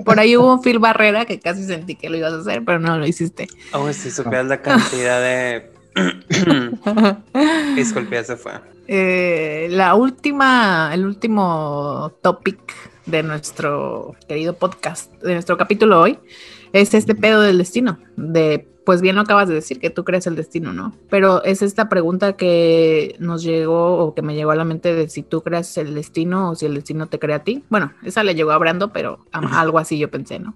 [0.04, 2.78] Por ahí hubo un Phil Barrera que casi sentí que lo ibas a hacer, pero
[2.78, 3.48] no lo hiciste.
[3.74, 5.70] Oh, si supieras la cantidad de
[7.76, 8.52] Disculpe, se fue.
[8.86, 12.58] Eh, la última, el último topic
[13.06, 16.18] de nuestro querido podcast, de nuestro capítulo hoy,
[16.72, 20.26] es este pedo del destino, de pues bien lo acabas de decir, que tú crees
[20.26, 20.94] el destino, ¿no?
[21.10, 25.10] Pero es esta pregunta que nos llegó o que me llegó a la mente de
[25.10, 27.62] si tú crees el destino o si el destino te crea a ti.
[27.68, 30.54] Bueno, esa le llegó a Brando, pero algo así yo pensé, ¿no?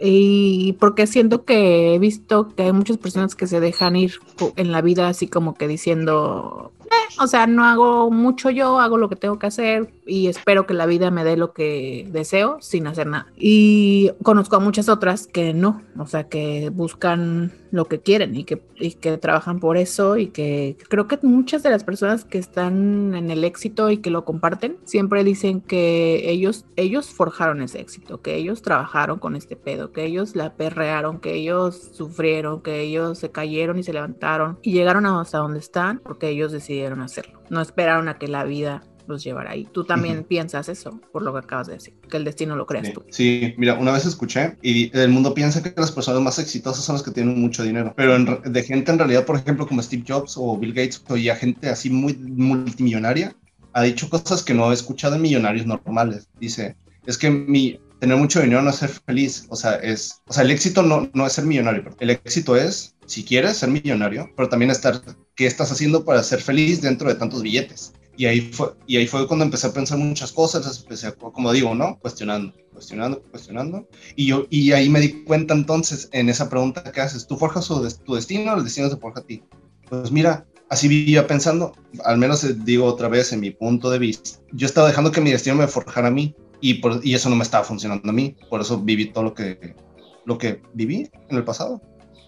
[0.00, 4.14] Y porque siento que he visto que hay muchas personas que se dejan ir
[4.56, 6.72] en la vida así como que diciendo,
[7.20, 10.74] o sea, no hago mucho yo, hago lo que tengo que hacer y espero que
[10.74, 13.26] la vida me dé lo que deseo sin hacer nada.
[13.36, 18.44] Y conozco a muchas otras que no, o sea, que buscan lo que quieren y
[18.44, 22.38] que, y que trabajan por eso y que creo que muchas de las personas que
[22.38, 27.80] están en el éxito y que lo comparten siempre dicen que ellos, ellos forjaron ese
[27.80, 32.80] éxito, que ellos trabajaron con este pedo, que ellos la perrearon, que ellos sufrieron, que
[32.80, 37.42] ellos se cayeron y se levantaron y llegaron hasta donde están porque ellos decidieron hacerlo.
[37.50, 39.68] No esperaron a que la vida los llevará ahí.
[39.70, 42.92] Tú también piensas eso, por lo que acabas de decir, que el destino lo creas
[42.92, 43.04] tú.
[43.10, 46.94] Sí, mira, una vez escuché y el mundo piensa que las personas más exitosas son
[46.94, 50.34] las que tienen mucho dinero, pero de gente en realidad, por ejemplo, como Steve Jobs
[50.36, 53.34] o Bill Gates, o ya gente así muy multimillonaria,
[53.72, 56.28] ha dicho cosas que no he escuchado en millonarios normales.
[56.38, 56.76] Dice,
[57.06, 60.44] es que mi, tener mucho dinero no es ser feliz, o sea, es, o sea,
[60.44, 64.48] el éxito no, no es ser millonario, el éxito es, si quieres, ser millonario, pero
[64.48, 65.00] también estar,
[65.34, 67.92] ¿qué estás haciendo para ser feliz dentro de tantos billetes?
[68.16, 71.52] Y ahí fue, y ahí fue cuando empecé a pensar muchas cosas, empecé a, como
[71.52, 71.98] digo, ¿no?
[71.98, 73.88] Cuestionando, cuestionando, cuestionando.
[74.14, 77.66] Y, yo, y ahí me di cuenta entonces en esa pregunta que haces, ¿tú forjas
[78.04, 79.42] tu destino o el destino se forja a ti?
[79.90, 81.72] Pues mira, así vivía pensando,
[82.04, 85.20] al menos eh, digo otra vez en mi punto de vista, yo estaba dejando que
[85.20, 88.12] mi destino me forjara a mí y, por, y eso no me estaba funcionando a
[88.12, 89.74] mí, por eso viví todo lo que,
[90.24, 91.82] lo que viví en el pasado.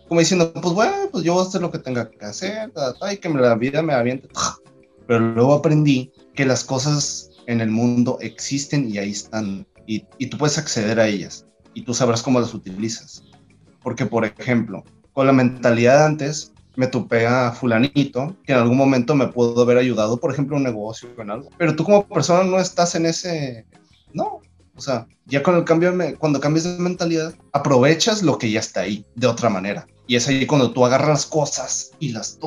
[0.08, 2.72] Como diciendo, pues bueno, pues yo voy a hacer lo que tenga que hacer,
[3.12, 4.28] y que la vida me aviente.
[5.06, 10.26] Pero luego aprendí que las cosas en el mundo existen y ahí están, y, y
[10.26, 13.24] tú puedes acceder a ellas, y tú sabrás cómo las utilizas.
[13.82, 18.76] Porque, por ejemplo, con la mentalidad de antes, me topé a fulanito que en algún
[18.76, 21.48] momento me pudo haber ayudado, por ejemplo, un negocio o en algo.
[21.56, 23.66] Pero tú como persona no estás en ese...
[24.12, 24.40] No,
[24.76, 28.80] o sea, ya con el cambio, cuando cambias de mentalidad, aprovechas lo que ya está
[28.80, 29.86] ahí de otra manera.
[30.08, 32.38] Y es ahí cuando tú agarras las cosas y las,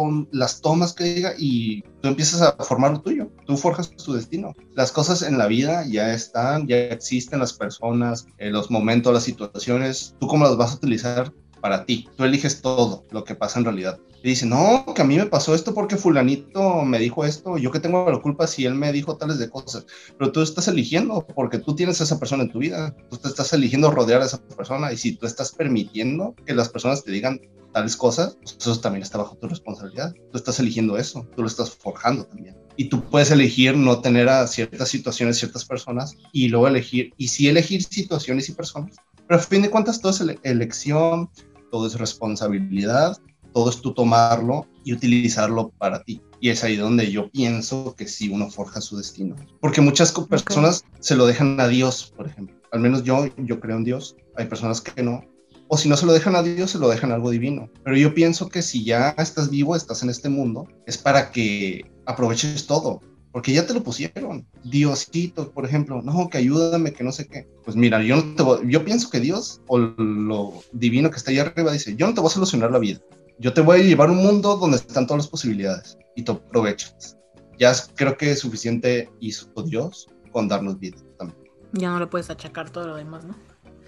[0.61, 3.29] tomas que diga y tú empiezas a formar lo tuyo.
[3.45, 4.53] Tú forjas tu destino.
[4.75, 9.23] Las cosas en la vida ya están, ya existen las personas, eh, los momentos, las
[9.23, 10.15] situaciones.
[10.19, 12.07] Tú cómo las vas a utilizar para ti.
[12.15, 13.99] Tú eliges todo lo que pasa en realidad.
[14.21, 17.71] Y dice, no, que a mí me pasó esto porque fulanito me dijo esto, yo
[17.71, 19.85] que tengo la culpa si él me dijo tales de cosas.
[20.17, 22.95] Pero tú estás eligiendo porque tú tienes a esa persona en tu vida.
[23.09, 26.69] Tú te estás eligiendo rodear a esa persona y si tú estás permitiendo que las
[26.69, 27.39] personas te digan
[27.71, 30.13] tales cosas, pues eso también está bajo tu responsabilidad.
[30.31, 32.57] Tú estás eligiendo eso, tú lo estás forjando también.
[32.75, 37.27] Y tú puedes elegir no tener a ciertas situaciones, ciertas personas y luego elegir, y
[37.27, 38.95] sí elegir situaciones y personas.
[39.27, 41.29] Pero a fin de cuentas todo es elección,
[41.69, 43.17] todo es responsabilidad,
[43.53, 46.21] todo es tú tomarlo y utilizarlo para ti.
[46.39, 49.35] Y es ahí donde yo pienso que sí uno forja su destino.
[49.59, 52.55] Porque muchas personas se lo dejan a Dios, por ejemplo.
[52.71, 54.15] Al menos yo, yo creo en Dios.
[54.37, 55.23] Hay personas que no.
[55.67, 57.69] O si no se lo dejan a Dios, se lo dejan a algo divino.
[57.83, 61.85] Pero yo pienso que si ya estás vivo, estás en este mundo, es para que
[62.05, 63.01] aproveches todo
[63.39, 64.45] porque ya te lo pusieron.
[64.65, 67.47] Diosito, por ejemplo, no, que ayúdame, que no sé qué.
[67.63, 71.43] Pues mira, yo, no te yo pienso que Dios o lo divino que está allá
[71.43, 72.99] arriba dice, yo no te voy a solucionar la vida.
[73.37, 76.33] Yo te voy a llevar a un mundo donde están todas las posibilidades y tú
[76.33, 77.15] aprovechas.
[77.57, 81.39] Ya creo que es suficiente hizo Dios con darnos vida también.
[81.71, 83.37] Ya no le puedes achacar todo lo demás, ¿no?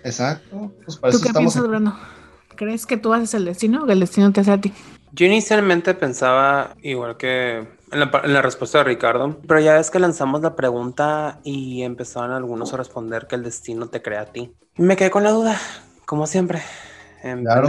[0.06, 0.72] Exacto.
[0.86, 2.00] Pues para ¿Tú qué piensas, Bruno?
[2.56, 4.72] ¿Crees que tú haces el destino o que el destino te hace a ti?
[5.12, 8.00] Yo inicialmente pensaba igual que en
[8.34, 12.78] la, respuesta de Ricardo, pero ya ves que lanzamos la pregunta y empezaron algunos a
[12.78, 14.54] responder que el destino te crea a ti.
[14.78, 15.58] me quedé con la duda,
[16.06, 16.62] como siempre.
[17.24, 17.68] En claro,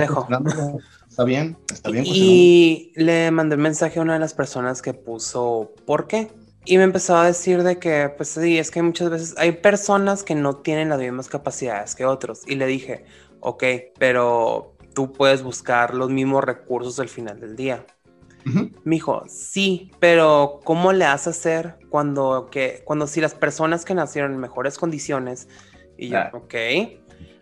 [1.08, 2.04] está bien, está bien.
[2.06, 6.30] Y le mandé un mensaje a una de las personas que puso ¿por qué?
[6.64, 10.22] Y me empezó a decir de que, pues sí, es que muchas veces hay personas
[10.22, 12.42] que no tienen las mismas capacidades que otros.
[12.46, 13.04] Y le dije,
[13.40, 13.64] ok,
[13.98, 17.84] pero tú puedes buscar los mismos recursos al final del día.
[18.44, 23.94] Me dijo, sí, pero ¿cómo le hace hacer cuando, que, cuando si las personas que
[23.94, 25.48] nacieron en mejores condiciones,
[25.96, 26.54] y yo, ok,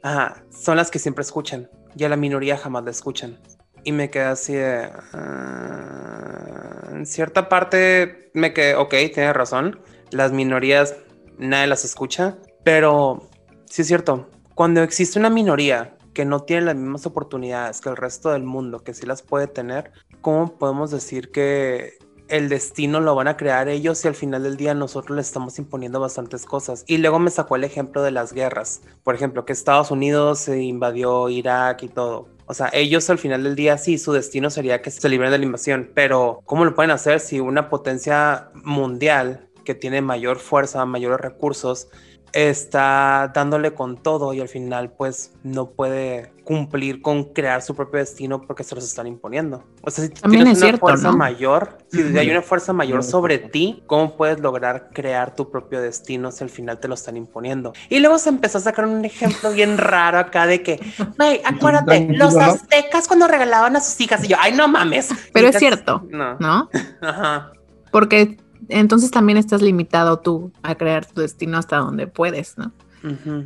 [0.03, 3.39] ajá, son las que siempre escuchan, y a la minoría jamás la escuchan.
[3.85, 4.91] Y me quedé así de...
[5.13, 9.81] Ah", en cierta parte me quedé, ok, tienes razón,
[10.11, 10.97] las minorías
[11.39, 13.29] nadie las escucha, pero
[13.65, 17.97] sí es cierto, cuando existe una minoría que no tiene las mismas oportunidades que el
[17.97, 21.99] resto del mundo, que sí las puede tener, ¿cómo podemos decir que
[22.31, 25.59] el destino lo van a crear ellos y al final del día nosotros les estamos
[25.59, 26.85] imponiendo bastantes cosas.
[26.87, 28.83] Y luego me sacó el ejemplo de las guerras.
[29.03, 32.29] Por ejemplo, que Estados Unidos se invadió Irak y todo.
[32.47, 35.39] O sea, ellos al final del día sí, su destino sería que se libren de
[35.39, 40.85] la invasión, pero ¿cómo lo pueden hacer si una potencia mundial que tiene mayor fuerza,
[40.85, 41.89] mayores recursos,
[42.33, 48.01] está dándole con todo y al final pues no puede cumplir con crear su propio
[48.01, 49.65] destino porque se los están imponiendo.
[49.83, 54.17] O sea, si tienes una fuerza mayor, si hay una fuerza mayor sobre ti, ¿cómo
[54.17, 57.73] puedes lograr crear tu propio destino si al final te lo están imponiendo?
[57.89, 60.81] Y luego se empezó a sacar un ejemplo bien raro acá de que,
[61.17, 65.11] güey, acuérdate, los aztecas cuando regalaban a sus hijas y yo, ay, no mames.
[65.33, 66.37] Pero es cierto, ¿no?
[66.41, 66.69] ¿no?
[67.01, 67.53] Ajá.
[67.93, 68.39] Porque
[68.71, 72.73] entonces también estás limitado tú a crear tu destino hasta donde puedes, ¿no?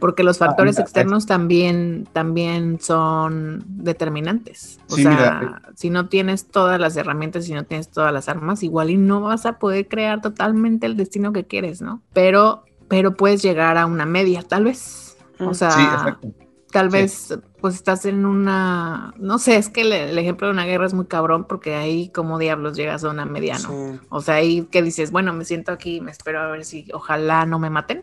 [0.01, 4.81] Porque los ah, factores externos también, también son determinantes.
[4.91, 8.91] O sea, si no tienes todas las herramientas, si no tienes todas las armas, igual
[8.91, 12.03] y no vas a poder crear totalmente el destino que quieres, ¿no?
[12.13, 15.17] Pero, pero puedes llegar a una media, tal vez.
[15.39, 16.29] O sea, sí,
[16.75, 20.87] tal vez pues estás en una, no sé, es que el, ejemplo de una guerra
[20.87, 24.01] es muy cabrón porque ahí como diablos llegas a una mediano.
[24.09, 27.47] O sea, ahí que dices, bueno, me siento aquí, me espero a ver si ojalá
[27.47, 28.03] no me maten.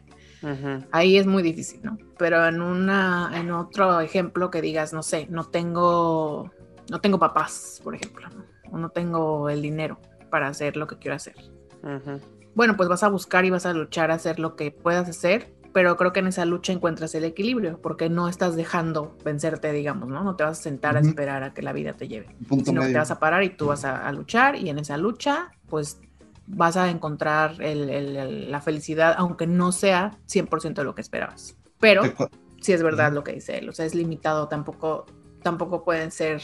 [0.91, 1.97] Ahí es muy difícil, ¿no?
[2.17, 6.49] Pero en una, en otro ejemplo que digas, no sé, no tengo,
[6.89, 8.29] no tengo papás, por ejemplo,
[8.71, 9.99] o no tengo el dinero
[10.29, 11.35] para hacer lo que quiero hacer.
[12.55, 15.51] Bueno, pues vas a buscar y vas a luchar a hacer lo que puedas hacer
[15.73, 20.09] pero creo que en esa lucha encuentras el equilibrio, porque no estás dejando vencerte, digamos,
[20.09, 20.23] ¿no?
[20.23, 22.87] No te vas a sentar a esperar a que la vida te lleve, sino que
[22.87, 25.99] te vas a parar y tú vas a, luchar y en esa lucha, pues
[26.47, 31.55] vas a encontrar la felicidad, aunque no sea 100% de lo que esperabas.
[31.79, 32.03] Pero
[32.61, 35.05] si es verdad lo que dice él, o sea, es limitado, tampoco,
[35.41, 36.41] tampoco pueden ser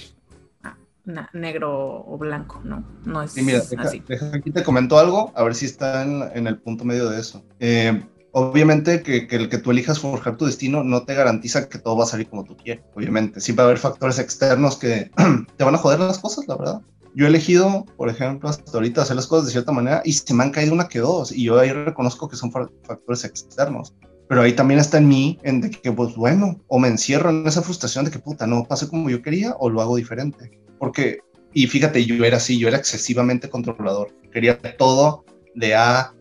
[1.34, 2.86] negro o blanco, ¿no?
[3.06, 4.04] No es mira, así.
[4.34, 7.46] aquí te comento algo, a ver si está en, el punto medio de eso.
[7.60, 8.04] Eh,
[8.38, 12.04] obviamente que, el que tú elijas forjar tu destino no te garantiza que todo va
[12.04, 13.42] a salir como tú quieres, obviamente.
[13.42, 15.10] Sí va a haber factores externos que
[15.58, 16.82] te van a joder las cosas, la verdad.
[17.16, 20.36] Yo he elegido, por ejemplo, hasta ahorita hacer las cosas de cierta manera y se
[20.36, 23.96] me han caído una que dos y yo ahí reconozco que son factores externos.
[24.30, 27.48] Pero ahí también está en mí, en de que, pues bueno, o me encierro en
[27.48, 30.52] esa frustración de que puta, no pase como yo quería o lo hago diferente.
[30.78, 31.22] Porque,
[31.54, 34.10] y fíjate, yo era así, yo era excesivamente controlador.
[34.32, 35.26] Quería todo
[35.56, 36.14] de A,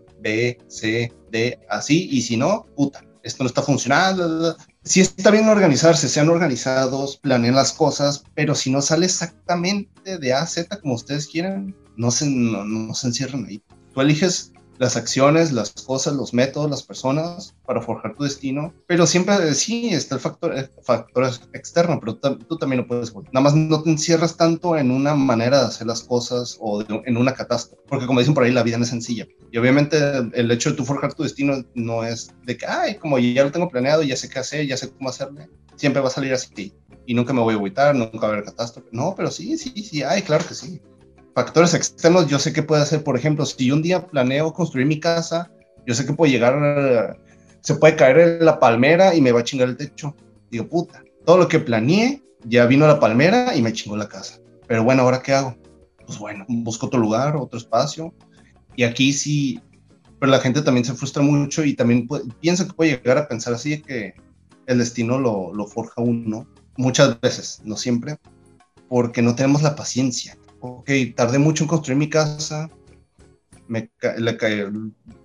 [0.68, 4.56] C, D, así, y si no, puta, esto no está funcionando.
[4.84, 10.32] Si está bien organizarse, sean organizados, planeen las cosas, pero si no sale exactamente de
[10.32, 13.62] A a Z como ustedes quieren, no se, no, no se encierran ahí.
[13.92, 18.72] Tú eliges las acciones, las cosas, los métodos, las personas para forjar tu destino.
[18.86, 23.14] Pero siempre sí está el factor, factor externo, pero tú también lo puedes.
[23.14, 27.16] Nada más no te encierras tanto en una manera de hacer las cosas o en
[27.16, 29.26] una catástrofe, porque como dicen por ahí, la vida no es sencilla.
[29.50, 29.96] Y obviamente
[30.34, 33.52] el hecho de tú forjar tu destino no es de que, ay, como ya lo
[33.52, 36.74] tengo planeado, ya sé qué hacer, ya sé cómo hacerle, siempre va a salir así.
[37.08, 38.88] Y nunca me voy a agüitar, nunca va a haber catástrofe.
[38.90, 40.80] No, pero sí, sí, sí, ay, claro que sí
[41.36, 44.98] factores externos, yo sé que puede hacer, por ejemplo, si un día planeo construir mi
[44.98, 45.50] casa,
[45.86, 47.18] yo sé que puede llegar,
[47.60, 50.16] se puede caer la palmera y me va a chingar el techo.
[50.50, 54.38] Digo, puta, todo lo que planeé, ya vino la palmera y me chingó la casa.
[54.66, 55.54] Pero bueno, ¿ahora qué hago?
[56.06, 58.14] Pues bueno, busco otro lugar, otro espacio.
[58.74, 59.60] Y aquí sí,
[60.18, 62.08] pero la gente también se frustra mucho y también
[62.40, 64.14] piensa que puede llegar a pensar así, que
[64.66, 68.16] el destino lo, lo forja uno, muchas veces, no siempre,
[68.88, 72.68] porque no tenemos la paciencia ok, tardé mucho en construir mi casa,
[73.68, 74.38] me le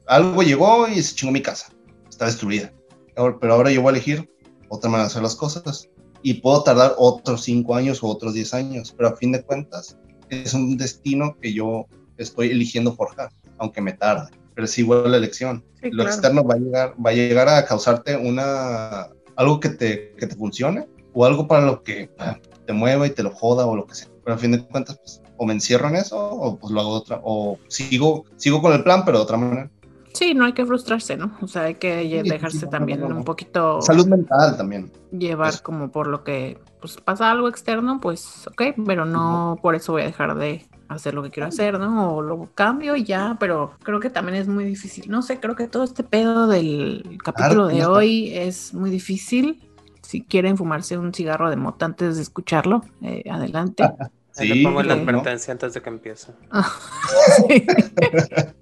[0.08, 1.72] algo llegó y se chingó mi casa,
[2.10, 2.74] está destruida.
[3.16, 4.30] Pero ahora yo voy a elegir
[4.70, 5.90] otra manera de hacer las cosas
[6.24, 9.98] y puedo tardar otros cinco años o otros diez años, pero a fin de cuentas
[10.30, 11.86] es un destino que yo
[12.18, 15.64] estoy eligiendo forjar, aunque me tarde, pero es igual la elección.
[15.82, 20.28] Lo externo va a llegar, va a llegar a causarte una algo que te, que
[20.28, 23.76] te funcione o algo para lo que ah, te mueva y te lo joda o
[23.76, 24.08] lo que sea.
[24.24, 26.92] Pero a fin de cuentas, pues o me encierro en eso o pues lo hago
[26.92, 29.72] de otra, o sigo, sigo con el plan, pero de otra manera.
[30.14, 31.36] Sí, no hay que frustrarse, ¿no?
[31.42, 33.82] O sea, hay que dejarse también un poquito...
[33.82, 34.92] Salud mental también.
[35.12, 39.94] Llevar como por lo que, pues pasa algo externo, pues ok, pero no por eso
[39.94, 42.18] voy a dejar de hacer lo que quiero hacer, ¿no?
[42.18, 45.10] O lo cambio y ya, pero creo que también es muy difícil.
[45.10, 49.68] No sé, creo que todo este pedo del capítulo de hoy es muy difícil.
[50.04, 53.86] Si quieren fumarse un cigarro de mota antes de escucharlo, eh, adelante.
[54.32, 56.32] Sí, le pongo la advertencia antes de que empiece.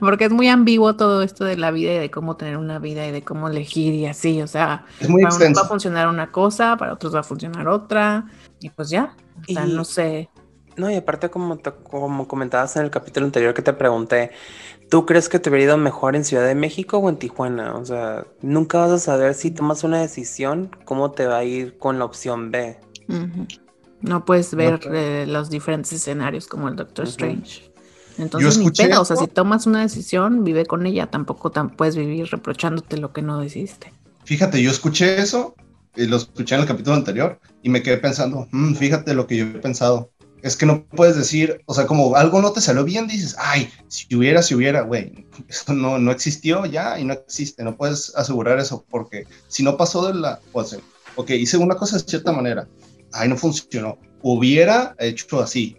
[0.00, 3.06] Porque es muy ambiguo todo esto de la vida y de cómo tener una vida
[3.06, 4.40] y de cómo elegir y así.
[4.40, 8.26] O sea, para unos va a funcionar una cosa, para otros va a funcionar otra.
[8.60, 9.16] Y pues ya.
[9.48, 10.28] O sea, no sé.
[10.76, 14.30] No, y aparte, como, como comentabas en el capítulo anterior que te pregunté,
[14.88, 17.74] ¿tú crees que te hubiera ido mejor en Ciudad de México o en Tijuana?
[17.74, 21.76] O sea, nunca vas a saber si tomas una decisión, cómo te va a ir
[21.78, 22.78] con la opción B.
[24.02, 27.72] No puedes ver eh, los diferentes escenarios como el Doctor Strange.
[28.18, 32.28] Entonces, ni pedo, o sea, si tomas una decisión, vive con ella, tampoco puedes vivir
[32.30, 33.92] reprochándote lo que no decidiste.
[34.24, 35.54] Fíjate, yo escuché eso,
[35.96, 39.36] y lo escuché en el capítulo anterior, y me quedé pensando, mm, fíjate lo que
[39.36, 40.10] yo he pensado.
[40.42, 43.70] Es que no puedes decir, o sea, como algo no te salió bien, dices, ay,
[43.86, 48.12] si hubiera, si hubiera, güey, eso no, no existió ya y no existe, no puedes
[48.16, 50.76] asegurar eso, porque si no pasó de la, pues,
[51.14, 52.66] ok, hice una cosa de cierta manera,
[53.12, 53.98] ay, no funcionó.
[54.22, 55.76] Hubiera hecho así.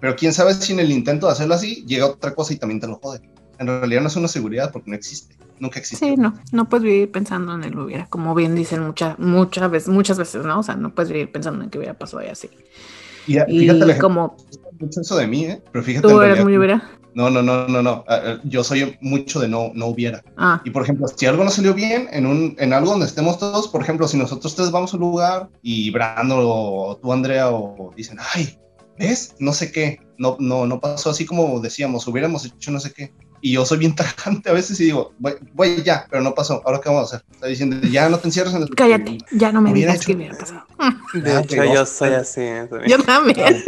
[0.00, 2.80] Pero quién sabe si en el intento de hacerlo así llega otra cosa y también
[2.80, 3.20] te lo jode.
[3.58, 5.36] En realidad no es una seguridad porque no existe.
[5.58, 6.04] Nunca existe.
[6.04, 9.88] Sí, no, no puedes vivir pensando en el hubiera, como bien dicen muchas, muchas veces,
[9.88, 10.60] muchas veces, ¿no?
[10.60, 12.50] O sea, no puedes vivir pensando en que hubiera pasado y así.
[13.26, 14.36] Y, fíjate, como
[14.78, 15.62] mucho eso de mí, ¿eh?
[15.72, 16.06] Pero fíjate.
[16.06, 16.82] ¿Tú eres muy hubiera?
[17.16, 18.04] No, no, no, no, no.
[18.08, 20.22] Ah, ah, yo soy mucho de no, no hubiera.
[20.36, 20.60] Ah.
[20.66, 23.68] Y por ejemplo, si algo no salió bien en, un, en algo donde estemos todos,
[23.68, 27.90] por ejemplo, si nosotros tres vamos a un lugar y Brando o tú, Andrea, o
[27.96, 28.58] dicen, ay,
[28.98, 29.34] ¿ves?
[29.38, 29.98] No sé qué.
[30.18, 33.14] No, no, no pasó así como decíamos, hubiéramos hecho no sé qué.
[33.40, 36.60] Y yo soy bien tajante a veces y digo, voy, ya, pero no pasó.
[36.66, 37.26] ¿Ahora qué vamos a hacer?
[37.32, 38.68] Está diciendo, ya no te encierres en el.
[38.74, 40.66] Cállate, ya no me digas que hubiera pasado.
[41.14, 42.42] De hecho, yo soy así.
[42.42, 42.68] ¿eh?
[42.86, 43.64] Yo también.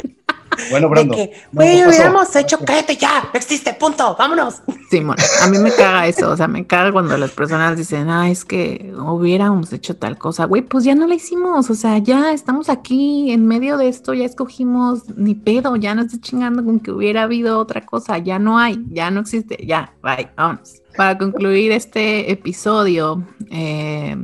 [0.71, 1.17] Bueno, Brando.
[1.53, 4.63] Güey, hubiéramos hecho, cállate ya, existe, punto, vámonos.
[4.91, 8.31] Simón, a mí me caga eso, o sea, me caga cuando las personas dicen, ah,
[8.31, 12.33] es que hubiéramos hecho tal cosa, güey, pues ya no la hicimos, o sea, ya
[12.33, 16.81] estamos aquí en medio de esto, ya escogimos, ni pedo, ya no estoy chingando con
[16.81, 20.83] que hubiera habido otra cosa, ya no hay, ya no existe, ya, bye, vámonos.
[20.97, 24.17] Para concluir este episodio, eh,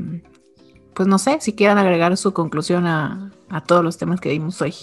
[0.94, 4.60] pues no sé si quieran agregar su conclusión a, a todos los temas que dimos
[4.62, 4.74] hoy.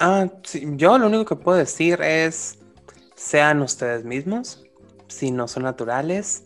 [0.00, 2.58] Ah, sí, yo lo único que puedo decir es,
[3.14, 4.64] sean ustedes mismos,
[5.08, 6.44] si no son naturales,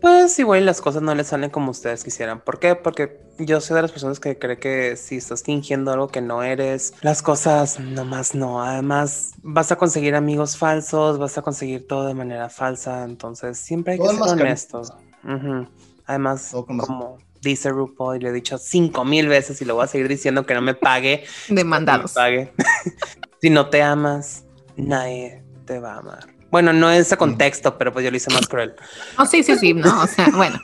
[0.00, 2.40] pues igual las cosas no les salen como ustedes quisieran.
[2.40, 2.74] ¿Por qué?
[2.74, 6.42] Porque yo soy de las personas que cree que si estás fingiendo algo que no
[6.42, 8.62] eres, las cosas nomás no.
[8.62, 13.04] Además, vas a conseguir amigos falsos, vas a conseguir todo de manera falsa.
[13.04, 14.82] Entonces, siempre hay que ser honesto.
[16.06, 19.86] Además, como dice RuPaul, y le he dicho cinco mil veces y lo voy a
[19.86, 21.24] seguir diciendo que no me pague.
[21.48, 22.12] Demandados.
[22.12, 22.52] pague.
[23.40, 24.44] si no te amas,
[24.76, 26.26] nadie te va a amar.
[26.50, 28.74] Bueno, no en ese contexto, pero pues yo lo hice más cruel.
[29.18, 30.58] Oh, sí, sí, sí, no, o sea, bueno,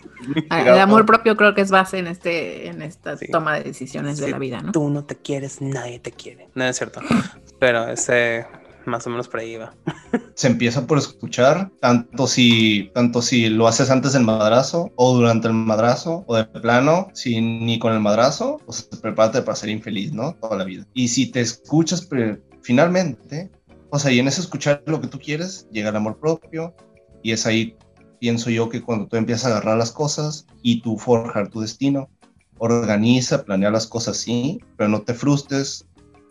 [0.51, 4.31] el amor propio creo que es base en este, en esta toma de decisiones de
[4.31, 4.73] la vida, ¿no?
[4.73, 6.49] Tú no te quieres, nadie te quiere.
[6.55, 7.01] No es cierto,
[7.59, 8.47] pero ese
[8.87, 9.75] más o menos por ahí va.
[10.35, 15.49] Se empieza por escuchar, tanto si, tanto si lo haces antes del madrazo o durante
[15.49, 20.13] el madrazo o de plano, si ni con el madrazo, pues prepárate para ser infeliz,
[20.13, 20.35] ¿no?
[20.35, 20.87] Toda la vida.
[20.95, 22.09] Y si te escuchas
[22.63, 23.51] finalmente,
[23.91, 26.75] o sea, y en ese escuchar lo que tú quieres, llega el amor propio
[27.23, 27.77] y es ahí,
[28.21, 32.09] pienso yo, que cuando tú empiezas a agarrar las cosas y tú forjar tu destino,
[32.59, 35.87] organiza, planea las cosas sí, pero no te frustres,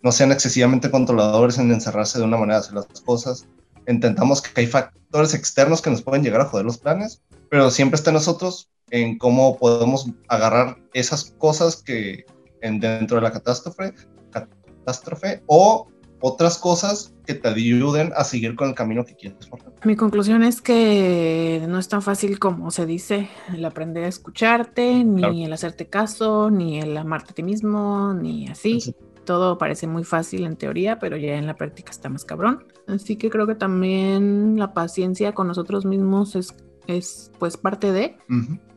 [0.05, 3.47] no sean excesivamente controladores en encerrarse de una manera de hacer las cosas.
[3.87, 7.95] Intentamos que hay factores externos que nos pueden llegar a joder los planes, pero siempre
[7.95, 12.23] está en nosotros en cómo podemos agarrar esas cosas que
[12.61, 13.95] en, dentro de la catástrofe,
[14.29, 15.87] catástrofe o
[16.21, 19.49] otras cosas que te ayuden a seguir con el camino que quieres.
[19.83, 25.03] Mi conclusión es que no es tan fácil como se dice el aprender a escucharte,
[25.03, 28.93] ni el hacerte caso, ni el amarte a ti mismo, ni así.
[29.25, 32.65] Todo parece muy fácil en teoría, pero ya en la práctica está más cabrón.
[32.87, 36.55] Así que creo que también la paciencia con nosotros mismos es,
[36.87, 38.17] es pues parte de.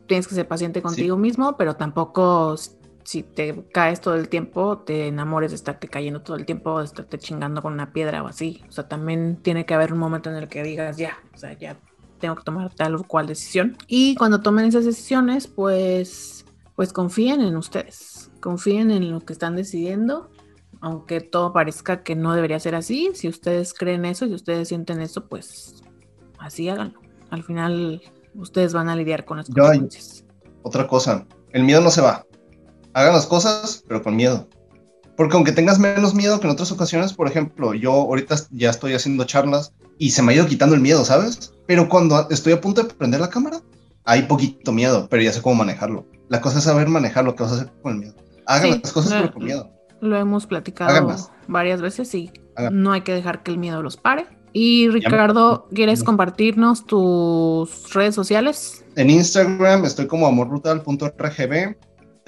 [0.07, 2.57] Tienes que ser paciente contigo mismo, pero tampoco
[3.09, 6.85] si te caes todo el tiempo, te enamores de estarte cayendo todo el tiempo, de
[6.85, 8.63] estarte chingando con una piedra o así.
[8.69, 11.59] O sea, también tiene que haber un momento en el que digas, ya, o sea,
[11.59, 11.81] ya
[12.19, 13.79] tengo que tomar tal o cual decisión.
[13.87, 16.45] Y cuando tomen esas decisiones, pues,
[16.77, 20.31] pues confíen en ustedes, confíen en lo que están decidiendo.
[20.81, 25.01] Aunque todo parezca que no debería ser así, si ustedes creen eso, si ustedes sienten
[25.01, 25.83] eso, pues
[26.39, 27.01] así háganlo.
[27.31, 28.01] Al final,
[28.35, 30.25] ustedes van a lidiar con las consecuencias.
[30.63, 32.25] Otra cosa, el miedo no se va
[32.99, 34.49] hagan las cosas, pero con miedo.
[35.17, 38.95] Porque aunque tengas menos miedo que en otras ocasiones, por ejemplo, yo ahorita ya estoy
[38.95, 41.53] haciendo charlas y se me ha ido quitando el miedo, ¿sabes?
[41.67, 43.61] Pero cuando estoy a punto de prender la cámara,
[44.05, 46.07] hay poquito miedo, pero ya sé cómo manejarlo.
[46.29, 48.15] La cosa es saber manejar lo que vas a hacer con el miedo.
[48.47, 49.71] Hagan las cosas, pero con miedo.
[50.01, 51.15] Lo hemos platicado
[51.47, 52.31] varias veces y
[52.71, 54.27] no hay que dejar que el miedo los pare.
[54.53, 58.85] Y Ricardo, ¿quieres compartirnos tus redes sociales?
[58.97, 61.77] En Instagram estoy como amorrutal.rgb